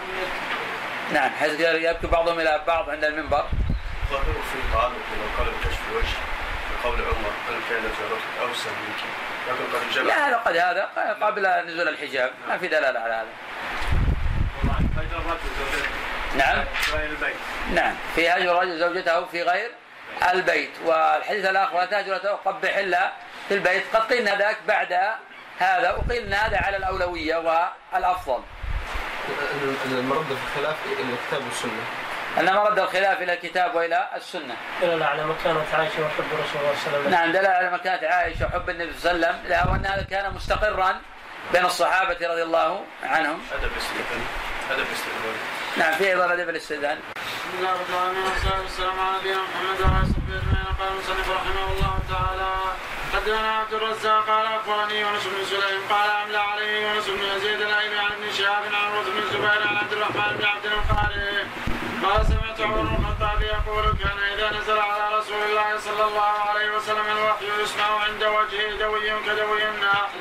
[1.14, 3.46] نعم حيث يبكي بعضهم إلى بعض عند المنبر.
[4.10, 6.18] ظاهره في تعلق لو قال بكشف الوجه
[6.84, 9.02] بقول عمر هل كان جارتك أوسع منك.
[9.48, 10.04] لكن قد جمع.
[10.04, 10.90] لا هذا قد هذا
[11.22, 12.32] قبل نزول الحجاب.
[12.48, 13.28] ما في دلالة على هذا.
[16.38, 16.66] نعم.
[17.74, 19.72] نعم في هجر الرجل زوجته في غير
[20.34, 20.72] البيت.
[20.86, 22.14] والحديث الآخر لا تهجر
[22.46, 23.12] قبح إلا
[23.48, 23.84] في البيت.
[23.94, 24.94] قد قيلنا ذاك بعد
[25.60, 27.36] هذا وقيل هذا على الأولوية
[27.94, 28.44] والأفضل.
[29.86, 31.84] المرد في الخلاف إلى الكتاب والسنة.
[32.40, 34.56] أن مرد الخلاف إلى الكتاب وإلى السنة.
[34.82, 37.12] دلالة على مكانة عائشة وحب رسول الله صلى الله عليه وسلم.
[37.12, 39.50] نعم دل على مكانة عائشة وحب النبي صلى الله عليه وسلم.
[39.50, 41.02] لا وأن هذا كان مستقرا
[41.54, 43.42] بين الصحابة رضي الله عنهم.
[43.54, 44.26] أدب استئذان
[44.72, 45.38] أدب استئذان
[45.78, 48.24] نعم في أيضا أدب الاستئذان بسم الله الرحمن الرحيم.
[48.24, 50.66] والصلاة والسلام على نبينا محمد وعلى آله وصحبه أجمعين.
[50.80, 52.52] قال المصنف رحمه الله تعالى
[53.14, 58.00] حدثنا عبد الرزاق قال اخبرني يونس بن سليم قال املى عليه يونس بن يزيد الايلي
[58.00, 61.48] عن ابن شهاب عن عروه بن الزبير عن عبد الرحمن بن عبد القاري
[62.04, 66.76] قال سمعت عمر بن الخطاب يقول كان إذا نزل على رسول الله صلى الله عليه
[66.76, 70.20] وسلم الوحي يسمع عند وجهه دوي كدوي النحل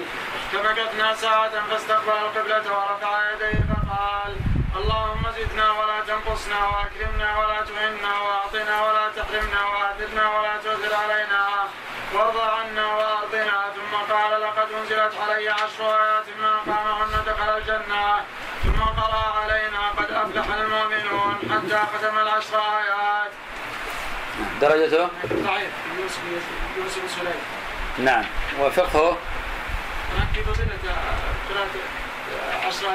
[0.53, 4.37] فمكثنا ساعة فاستقبل القبلة ورفع يديه فقال
[4.77, 11.49] اللهم زدنا ولا تنقصنا وأكرمنا ولا تهنا وأعطنا ولا تحرمنا واثرنا ولا تؤثر علينا.
[12.15, 18.25] وارض عنا وارضنا ثم قال لقد أنزلت علي عشر آيات من اقامهن دخل الجنة
[18.63, 23.31] ثم قرأ علينا قد أفلح المؤمنون حتى ختم العشر آيات.
[24.61, 26.21] درجته؟ ضعيف يوسف
[26.77, 27.43] يوسف بن سليم.
[27.99, 28.25] نعم.
[28.61, 29.17] وفقهه
[32.67, 32.87] عشر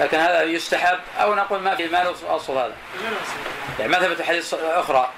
[0.00, 2.76] لكن هذا يستحب أو نقول ما في ما له أصل هذا.
[3.78, 5.10] يعني ما ثبت حديث أخرى.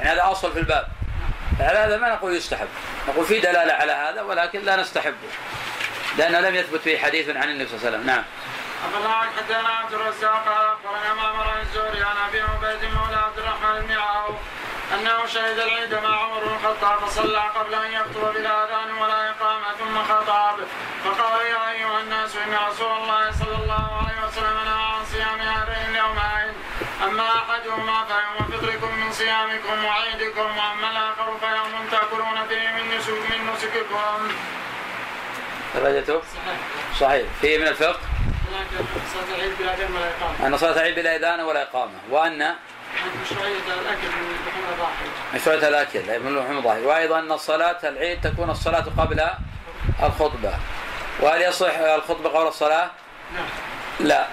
[0.00, 0.88] يعني هذا أصل في الباب.
[1.60, 2.68] على هذا ما نقول يستحب.
[3.08, 5.28] نقول في دلالة على هذا ولكن لا نستحبه
[6.18, 8.06] لأنه لم يثبت فيه حديث عن النبي صلى الله عليه وسلم.
[8.06, 8.24] نعم.
[8.84, 13.86] أخبرنا حدثنا عبد الرزاق قال أخبرنا معمر عن الزهري عن أبي عبيد مولى عبد الرحمن
[13.86, 14.36] بن عوف
[14.94, 19.64] أنه شهد العيد مع عمر بن الخطاب فصلى قبل أن يخطب بلا أذان ولا إقامة
[19.78, 20.56] ثم خطب.
[21.04, 24.56] فقال يا أيها الناس إن رسول الله صلى الله عليه وسلم
[27.20, 33.52] أما أحدهما فيوم فطركم من صيامكم وعيدكم وأما الآخر فيوم تأكلون فيه من نسك من
[33.54, 34.32] نسككم.
[35.74, 36.58] درجته صحيح.
[37.00, 38.00] صحيح فيه من الفقه؟
[38.52, 41.92] لكن صلاة العيد بلا دم ولا إقامة.
[42.96, 44.08] عن مشروعية الأكل.
[44.08, 45.04] من لحوم الأضاحي
[45.34, 49.26] مشروعية الاكل من لحوم الضحيه وأيضا أن صلاة العيد تكون الصلاة قبل
[50.02, 50.54] الخطبة.
[51.20, 52.90] وهل يصح الخطبة قبل الصلاة؟
[53.34, 53.44] نعم.
[54.00, 54.26] لا.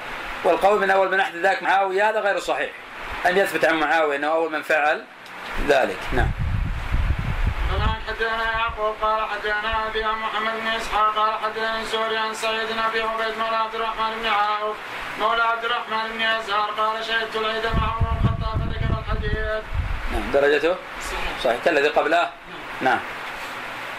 [0.43, 2.71] والقول من أول من أحدث ذاك معاوية هذا غير صحيح.
[3.25, 5.03] أن يثبت عن معاوية أنه أول من فعل
[5.67, 5.97] ذلك.
[6.13, 6.31] نعم.
[8.07, 12.79] حدثنا يعقوب قال حدثنا أبي عن محمد بن إسحاق قال حدثنا الزهري عن سعيد بن
[12.79, 14.75] أبي عبيد مولى عبد الرحمن بن عوف
[15.19, 19.63] مولى عبد الرحمن بن يزار قال شهدت العيد مع عمر بن الخطاب فذكر الحديث.
[20.11, 20.31] نعم.
[20.33, 21.43] درجته؟ صحيح.
[21.43, 21.57] صحيح.
[21.65, 22.29] كالذي قبله؟
[22.81, 22.99] نعم.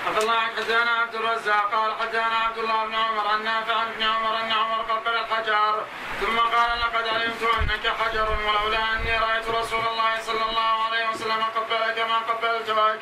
[0.08, 4.02] عبد الله حدثنا عبد الرزاق قال حدثنا عبد الله بن عمر عن نافع عن ابن
[4.02, 5.84] عمر أن عمر قبل الحجر.
[6.20, 11.42] ثم قال لقد علمت أنك حجر ولولا أني رأيت رسول الله صلى الله عليه وسلم
[11.56, 13.00] قبلك ما قبلتك.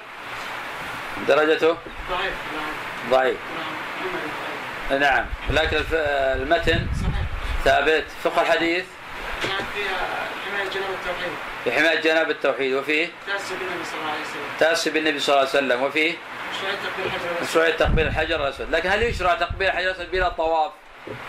[1.28, 1.76] درجته؟
[2.10, 3.10] ضعيف نعم.
[3.10, 3.36] ضعيف.
[4.90, 5.26] نعم نعم.
[5.50, 6.86] لكن المتن
[7.64, 8.04] ثابت.
[8.24, 8.84] فقه الحديث؟
[9.48, 9.66] نعم
[11.64, 12.74] في حماية جناب التوحيد.
[12.74, 14.56] وفيه تأسس بالنبي صلى الله عليه وسلم.
[14.58, 15.82] تأسي بالنبي صلى الله عليه وسلم.
[15.82, 16.14] وفيه
[17.42, 18.70] مشروعية تقبيل الحجر الأسود.
[18.70, 20.72] لكن هل يشرع تقبيل الحجر الأسود بلا طواف؟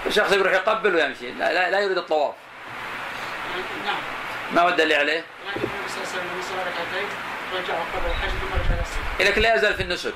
[0.05, 2.33] الشخص يروح يقبل ويمشي لا, لا, لا يريد الطواف.
[3.85, 3.95] نعم.
[4.53, 7.09] ما هو الدليل عليه؟ لكن النبي صلى الله عليه وسلم
[7.53, 10.13] رجعه قبل الحج ثم رجع لكن لا يزال في النسك.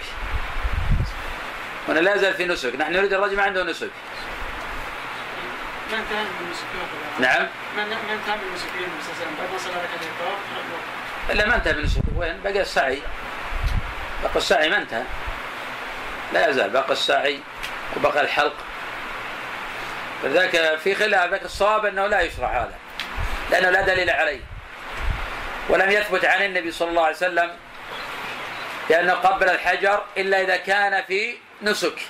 [1.87, 3.89] هنا لا يزال في نسك نحن نريد الرجل ما عنده نسك.
[5.91, 7.47] ما انتهى من المسكين نعم.
[7.75, 10.39] ما انتهى من المسكين النبي صلى الله عليه وسلم بعد ما صلى ركعتين الطواف
[11.29, 12.01] إلا ما انتهى من النسك.
[12.15, 13.01] وين؟ بقى السعي.
[14.23, 15.03] بقى السعي ما انتهى.
[16.33, 17.39] لا يزال بقى السعي
[17.97, 18.53] وبقى الحلق.
[20.23, 22.75] فذاك في خلاف لكن الصواب أنه لا يشرع هذا
[23.51, 24.39] لأنه لا دليل عليه.
[25.69, 27.51] ولم يثبت عن النبي صلى الله عليه وسلم
[28.89, 32.01] بانه قبل الحجر إلا إذا كان في نسك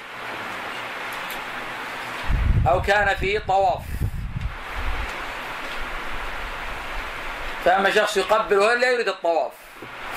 [2.68, 3.82] أو كان في طواف.
[7.66, 9.52] فأما شخص يقبل وهو لا يريد الطواف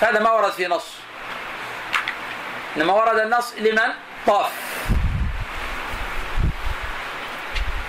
[0.01, 1.04] فهذا ما ورد في نص.
[2.77, 3.93] إنما ورد النص لمن
[4.27, 4.53] طاف.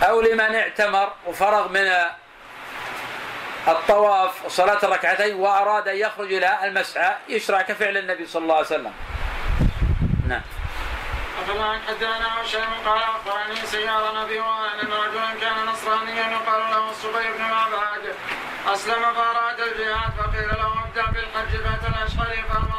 [0.04, 1.92] أو لمن اعتمر وفرغ من
[3.68, 8.94] الطواف وصلاة الركعتين وأراد أن يخرج إلى المسعى يشرع كفعل النبي صلى الله عليه وسلم.
[10.28, 10.42] نعم.
[11.44, 17.34] أفلا حدثنا هشام قال أخبرني سيارة أبي وائل أن رجلا كان نصرانيا يقال له الصبي
[17.38, 18.16] بن معبد.
[18.68, 22.75] أسلم فأراد الجهاد فقيل له ابدأ بالحج أن يهل بالعمرة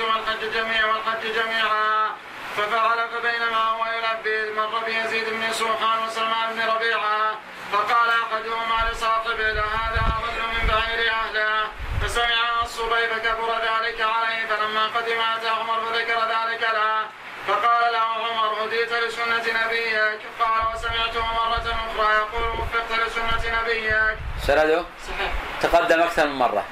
[0.00, 2.10] والحج جميعا والحج جميعا
[2.56, 7.38] ففعل فبينما هو يلبي مر بيزيد بن سوحان وسلمان بن ربيعة
[7.72, 11.68] فقال أحدهما لصاحبه هذا أضل من بعير أهله.
[12.02, 17.06] فسمع الصبي فكبر ذلك عليه فلما قدم أتى عمر فذكر ذلك له
[17.48, 20.20] فقال له عمر هديت لسنة نبيك.
[20.40, 24.18] قال وسمعته مرة أخرى يقول وفقت لسنة نبيك.
[24.46, 25.32] سنده صحيح.
[25.62, 26.64] تقدم أكثر من مرة.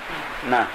[0.44, 0.66] نعم.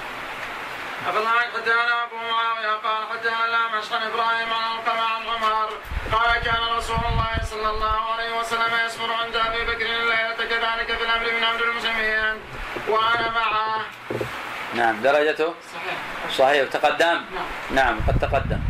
[1.08, 5.68] أفضل حدثنا أبو معاوية قال حدثنا الأعمش عن إبراهيم عن القمع عن عمر
[6.12, 11.04] قال كان رسول الله صلى الله عليه وسلم يصبر عند أبي بكر الليلة كذلك في
[11.04, 12.40] الأمر من أمر المسلمين.
[12.88, 13.80] وأنا معه.
[14.74, 15.98] نعم درجته؟ صحيح.
[16.38, 16.68] صحيح.
[16.70, 17.46] تقدم؟ نعم.
[17.70, 18.60] نعم قد تقدم.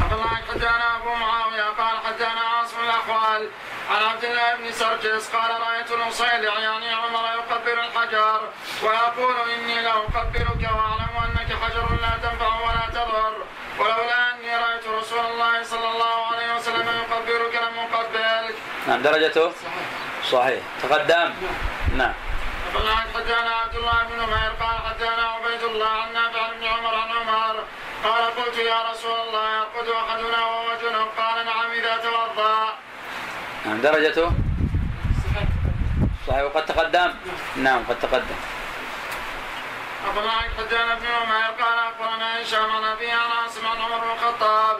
[0.00, 3.48] أفضل حدثنا أبو معاوية قال حدثنا عاصم الأخوال
[3.90, 8.40] عن عبد الله بن سرجس قال رأيت المصيلع يعني عمر يقبل الحجر
[8.82, 13.34] ويقول إني لأقبلك وأعلم أنك حجر لا تنفع ولا تضر.
[13.78, 18.54] ولولا أني رأيت رسول الله صلى الله عليه وسلم يقبلك لم أقبلك.
[18.86, 20.30] نعم درجته؟ صحيح.
[20.32, 21.34] صحيح تقدم.
[21.96, 22.14] نعم.
[22.74, 27.10] فقال حدثنا عبد الله بن نمير قال حدثنا عبيد الله عن نافع ابن عمر عن
[27.10, 27.64] عمر.
[28.04, 31.08] قال قلت يا رسول الله يرقد أحدنا وهو جنب.
[31.18, 32.74] قال نعم إذا توضأ.
[33.64, 34.32] نعم درجته؟
[36.26, 37.10] صحيح وقد تقدم؟
[37.56, 38.36] نعم قد تقدم.
[40.06, 44.76] أخبرنا حدثنا ابن عمر؟ قال أخبرنا هشام عن أبي عن عاصم عن عمر بن الخطاب.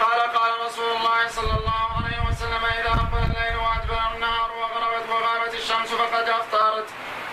[0.00, 5.54] قال قال رسول الله صلى الله عليه وسلم إذا أقبل الليل وأدبر النهار وغربت وغابت
[5.54, 6.88] الشمس فقد أفطرت.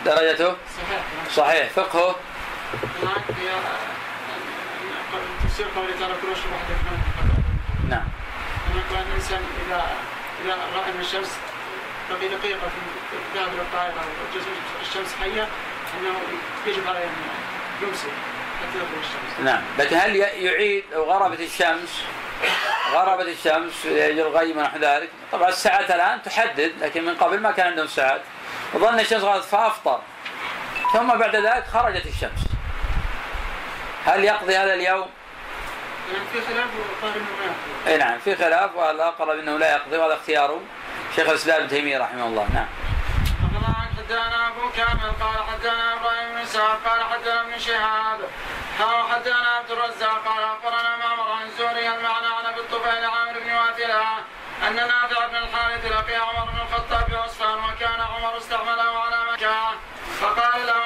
[0.05, 1.03] درجته؟ صحيح.
[1.35, 1.69] صحيح.
[1.69, 2.15] فقهه؟
[7.89, 8.07] نعم.
[8.91, 9.41] الإنسان
[10.43, 11.31] إذا رأى أن الشمس.
[12.09, 14.03] بقي دقيقة في ذهب إلى الطائرة
[14.81, 15.47] الشمس حية؟
[15.99, 16.19] أنه
[16.67, 17.13] يجب عليه أن
[17.81, 18.07] يمسك
[18.59, 19.45] حتى تغرب الشمس.
[19.45, 19.61] نعم.
[19.77, 22.03] لكن هل يعيد لو غربت الشمس؟
[22.91, 25.09] غربت الشمس يجي الغيم ونحو ذلك.
[25.31, 28.21] طبعا الساعات الآن تحدد لكن من قبل ما كان عندهم ساعات.
[28.73, 30.01] وظن الشمس غربت فأفطر.
[30.93, 32.47] ثم بعد ذلك خرجت الشمس.
[34.05, 35.09] هل يقضي هذا اليوم؟
[36.11, 36.67] يعني في خلاف
[37.01, 37.91] وقال انه ما يقضي.
[37.91, 40.61] اي نعم في خلاف والأقرب إنه لا يقضي وهذا اختياره
[41.15, 42.67] شيخ الإسلام ابن تيمية رحمه الله نعم
[43.97, 48.19] حدثنا أبو كامل قال حدثنا إبراهيم بن إسحاق قال حدثنا ابن شهاب
[48.79, 53.51] قال حدثنا عبد الرزاق قال أخبرنا معمر عن الزهري المعنى عن أبي الطفيل عامر بن
[53.51, 54.03] واثلة
[54.67, 59.55] أن نافع بن الحارث لقي عمر بن الخطاب بعصفان وكان عمر استعمله على مكة
[60.21, 60.82] فقال له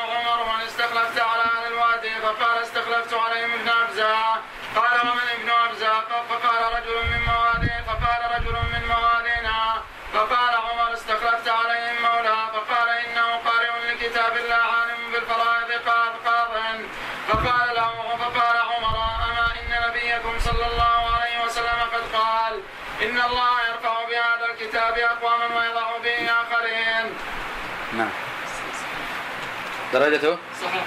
[30.00, 30.84] درجته؟ صحيح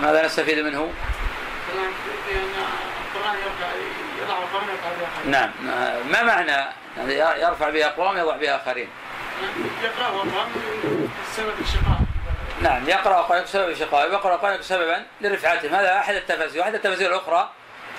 [0.00, 0.92] ماذا نستفيد منه؟
[5.24, 5.30] به.
[5.30, 5.50] نعم.
[6.10, 8.88] ما معنى؟ يعني يرفع بها أقوام يضع بها آخرين.
[9.82, 10.48] يقراه اقوام
[11.36, 12.00] سبب الشقاء.
[12.62, 16.60] نعم يقرأ قرآن بسبب شقائه ويقرا قرآن سببا لرفعتهم هذا أحد التفاسير.
[16.60, 17.50] واحد التفاسير الأخرى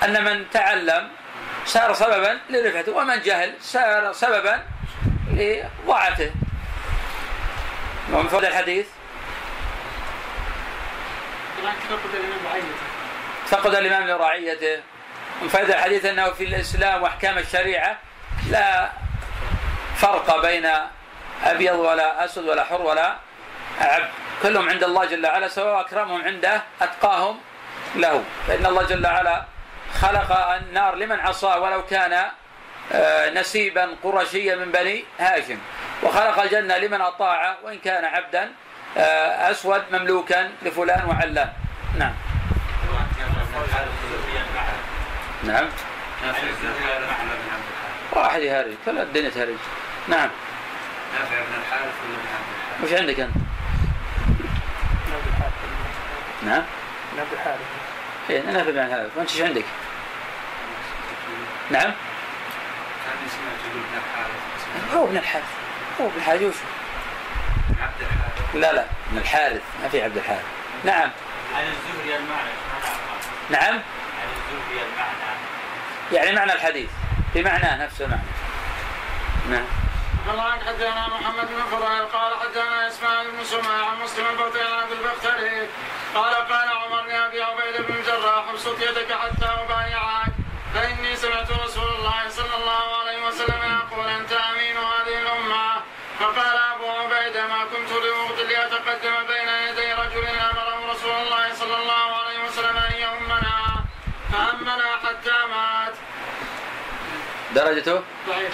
[0.03, 1.09] أن من تعلم
[1.65, 4.63] صار سببا لرفعته ومن جهل صار سببا
[5.31, 6.31] لضعفه.
[8.13, 8.87] ومن فوائد الحديث؟
[13.47, 14.81] فقد الإمام لرعيته
[15.49, 17.97] فائده الحديث أنه في الإسلام وأحكام الشريعة
[18.49, 18.89] لا
[19.95, 20.69] فرق بين
[21.45, 23.15] أبيض ولا أسود ولا حر ولا
[23.81, 24.09] عبد
[24.43, 27.39] كلهم عند الله جل وعلا سواء أكرمهم عنده أتقاهم
[27.95, 28.23] له.
[28.47, 29.45] فإن الله جل وعلا
[30.01, 32.25] خلق النار لمن عصاه ولو كان
[32.91, 35.57] آه، نسيبا قرشيا من بني هاشم.
[36.03, 38.51] وخلق الجنة لمن اطاع وإن كان عبدا
[38.97, 41.49] آه، أسود مملوكا لفلان وعلان.
[41.97, 42.13] نعم.
[45.43, 45.65] نعم.
[48.11, 48.73] واحد يهرج.
[48.85, 49.57] كل الدنيا تهرج.
[50.07, 50.29] نعم.
[51.13, 53.35] نافع بن الحارث بن الحارث؟ وش عندك أنت؟
[55.27, 55.53] الحارث
[56.43, 56.63] نعم.
[57.13, 57.59] نبي الحارث
[58.29, 59.09] إيه أنا في هذا.
[59.15, 59.65] وأنت إيش عندك؟
[61.71, 61.93] نعم.
[63.95, 65.45] الحارث هو ابن الحارث.
[66.01, 66.41] هو ابن الحارث.
[66.41, 66.55] وش؟
[68.55, 69.61] عبد الحارث لا لا ابن الحارث.
[69.81, 70.45] ما في عبد الحارث.
[70.85, 71.11] نعم.
[71.55, 72.49] عن الزهري المعنى
[73.49, 73.73] نعم.
[73.73, 75.39] عن الزهري المعنى.
[76.11, 76.89] يعني معنى الحديث.
[77.35, 78.21] بمعناه نفس المعنى.
[79.49, 79.65] نعم.
[80.27, 84.93] قال عن حدثنا محمد بن فضيل قال حدثنا إسماعيل بن سماع عن مسلم عن ابي
[84.93, 85.67] البختري
[86.15, 90.33] قال قال عمر لابي عبيد بن الجراح ابسط يدك حتى أبايعك
[90.73, 91.08] فإني
[107.55, 108.53] درجته؟ ضعيف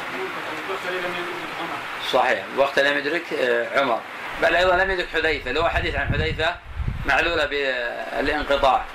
[2.14, 2.44] صحيح.
[2.58, 4.00] وقت لم يدرك آه، عمر.
[4.42, 5.52] بل أيضا لم يدرك حذيفة.
[5.52, 6.56] له حديث عن حذيفة
[7.06, 8.86] معلولة بالانقطاع.